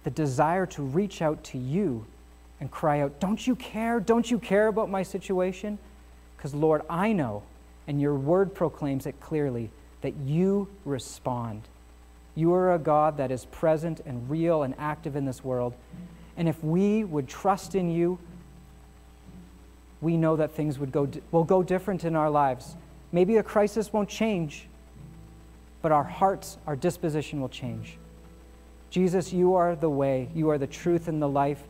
the 0.04 0.12
desire 0.12 0.66
to 0.68 0.84
reach 0.84 1.22
out 1.22 1.44
to 1.46 1.58
you 1.58 2.06
and 2.60 2.70
cry 2.70 3.02
out, 3.02 3.20
Don't 3.20 3.46
you 3.46 3.56
care? 3.56 4.00
Don't 4.00 4.30
you 4.30 4.40
care 4.40 4.68
about 4.68 4.90
my 4.90 5.04
situation? 5.04 5.78
Because, 6.40 6.56
Lord, 6.56 6.84
I 6.90 7.12
know, 7.12 7.44
and 7.86 8.00
your 8.00 8.16
word 8.16 8.56
proclaims 8.56 9.06
it 9.06 9.20
clearly, 9.20 9.72
that 10.00 10.16
you 10.16 10.70
respond. 10.86 11.64
You 12.34 12.54
are 12.54 12.74
a 12.74 12.80
God 12.80 13.18
that 13.18 13.30
is 13.30 13.44
present 13.44 14.00
and 14.06 14.30
real 14.30 14.64
and 14.64 14.74
active 14.78 15.18
in 15.18 15.26
this 15.26 15.44
world. 15.44 15.74
And 16.38 16.48
if 16.48 16.64
we 16.64 17.04
would 17.04 17.28
trust 17.28 17.76
in 17.76 17.92
you, 17.92 18.20
we 20.00 20.16
know 20.16 20.38
that 20.38 20.54
things 20.54 20.80
would 20.80 20.94
go, 20.94 21.10
will 21.34 21.44
go 21.44 21.62
different 21.62 22.06
in 22.06 22.16
our 22.16 22.30
lives. 22.30 22.78
Maybe 23.12 23.36
a 23.36 23.44
crisis 23.44 23.92
won't 23.92 24.08
change, 24.08 24.66
but 25.82 25.92
our 25.92 26.06
hearts, 26.06 26.58
our 26.66 26.78
disposition 26.78 27.42
will 27.42 27.50
change. 27.50 27.98
Jesus, 28.92 29.34
you 29.34 29.56
are 29.56 29.76
the 29.76 29.90
way, 29.90 30.30
you 30.34 30.50
are 30.52 30.58
the 30.58 30.68
truth 30.68 31.10
and 31.10 31.22
the 31.22 31.28
life. 31.28 31.64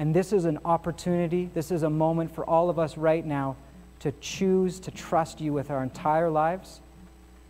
And 0.00 0.14
this 0.14 0.32
is 0.32 0.46
an 0.46 0.58
opportunity, 0.64 1.50
this 1.52 1.70
is 1.70 1.82
a 1.82 1.90
moment 1.90 2.34
for 2.34 2.48
all 2.48 2.70
of 2.70 2.78
us 2.78 2.96
right 2.96 3.24
now 3.24 3.56
to 3.98 4.12
choose 4.12 4.80
to 4.80 4.90
trust 4.90 5.42
you 5.42 5.52
with 5.52 5.70
our 5.70 5.82
entire 5.82 6.30
lives 6.30 6.80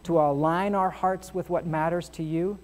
to 0.02 0.18
align 0.20 0.74
our 0.74 0.90
hearts 0.90 1.34
with 1.34 1.50
what 1.50 1.66
matters 1.66 2.08
to 2.08 2.22
you, 2.22 2.58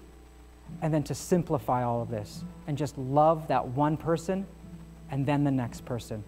and 0.82 0.92
then 0.92 1.04
to 1.04 1.14
simplify 1.14 1.84
all 1.84 2.02
of 2.02 2.10
this 2.10 2.44
and 2.66 2.76
just 2.76 2.98
love 2.98 3.46
that 3.46 3.64
one 3.68 3.96
person 3.96 4.44
and 5.10 5.24
then 5.24 5.44
the 5.44 5.50
next 5.50 5.84
person. 5.84 6.24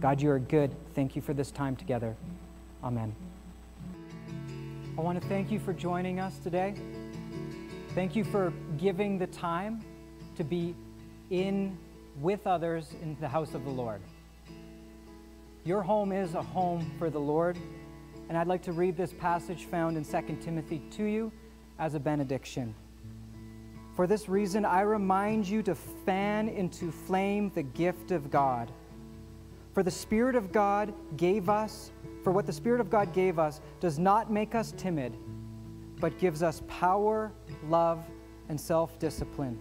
God, 0.00 0.22
you 0.22 0.30
are 0.30 0.38
good. 0.38 0.74
Thank 0.94 1.14
you 1.14 1.20
for 1.20 1.34
this 1.34 1.50
time 1.50 1.76
together. 1.76 2.16
Amen. 2.82 3.14
I 4.96 5.00
want 5.02 5.20
to 5.20 5.28
thank 5.28 5.50
you 5.50 5.58
for 5.58 5.74
joining 5.74 6.18
us 6.18 6.38
today. 6.38 6.74
Thank 7.94 8.16
you 8.16 8.24
for 8.24 8.54
giving 8.78 9.18
the 9.18 9.26
time 9.26 9.82
to 10.36 10.44
be 10.44 10.74
in 11.28 11.76
with 12.20 12.46
others 12.46 12.94
in 13.02 13.16
the 13.20 13.28
house 13.28 13.54
of 13.54 13.64
the 13.64 13.70
Lord. 13.70 14.00
Your 15.64 15.82
home 15.82 16.12
is 16.12 16.34
a 16.34 16.42
home 16.42 16.90
for 16.98 17.08
the 17.08 17.20
Lord. 17.20 17.56
And 18.28 18.38
I'd 18.38 18.46
like 18.46 18.62
to 18.62 18.72
read 18.72 18.96
this 18.96 19.12
passage 19.12 19.66
found 19.66 19.96
in 19.96 20.04
2 20.04 20.38
Timothy 20.40 20.82
to 20.92 21.04
you 21.04 21.30
as 21.78 21.94
a 21.94 22.00
benediction. 22.00 22.74
For 23.94 24.06
this 24.06 24.28
reason, 24.28 24.64
I 24.64 24.80
remind 24.80 25.46
you 25.46 25.62
to 25.64 25.74
fan 25.74 26.48
into 26.48 26.90
flame 26.90 27.52
the 27.54 27.62
gift 27.62 28.10
of 28.10 28.30
God. 28.30 28.72
For 29.74 29.82
the 29.82 29.90
Spirit 29.90 30.34
of 30.34 30.50
God 30.50 30.92
gave 31.16 31.48
us, 31.48 31.92
for 32.24 32.32
what 32.32 32.46
the 32.46 32.52
Spirit 32.52 32.80
of 32.80 32.90
God 32.90 33.12
gave 33.12 33.38
us 33.38 33.60
does 33.80 33.98
not 33.98 34.30
make 34.30 34.54
us 34.54 34.72
timid, 34.76 35.16
but 36.00 36.18
gives 36.18 36.42
us 36.42 36.62
power, 36.68 37.32
love, 37.68 38.02
and 38.48 38.60
self 38.60 38.98
discipline. 38.98 39.60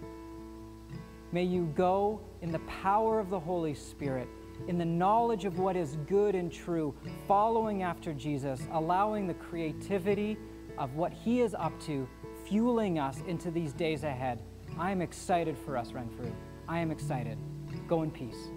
May 1.32 1.44
you 1.44 1.72
go 1.76 2.22
in 2.41 2.51
the 2.51 2.60
power 2.60 3.19
of 3.19 3.30
the 3.30 3.39
Holy 3.39 3.73
Spirit 3.73 4.27
in 4.67 4.77
the 4.77 4.86
knowledge 4.86 5.45
of 5.45 5.60
what 5.60 5.75
is 5.75 5.97
good 6.08 6.36
and 6.36 6.51
true, 6.51 6.93
following 7.27 7.84
after 7.84 8.13
Jesus, 8.13 8.62
allowing 8.71 9.27
the 9.27 9.34
creativity 9.34 10.38
of 10.77 10.95
what 10.95 11.12
He 11.12 11.41
is 11.41 11.56
up 11.56 11.77
to, 11.82 12.08
fueling 12.45 12.99
us 12.99 13.21
into 13.27 13.51
these 13.51 13.73
days 13.73 14.04
ahead. 14.04 14.41
I 14.77 14.91
am 14.91 15.01
excited 15.01 15.58
for 15.58 15.77
us, 15.77 15.91
Renfrew. 15.91 16.32
I 16.67 16.80
am 16.80 16.91
excited. 16.91 17.38
Go 17.88 18.04
in 18.04 18.12
peace. 18.12 18.49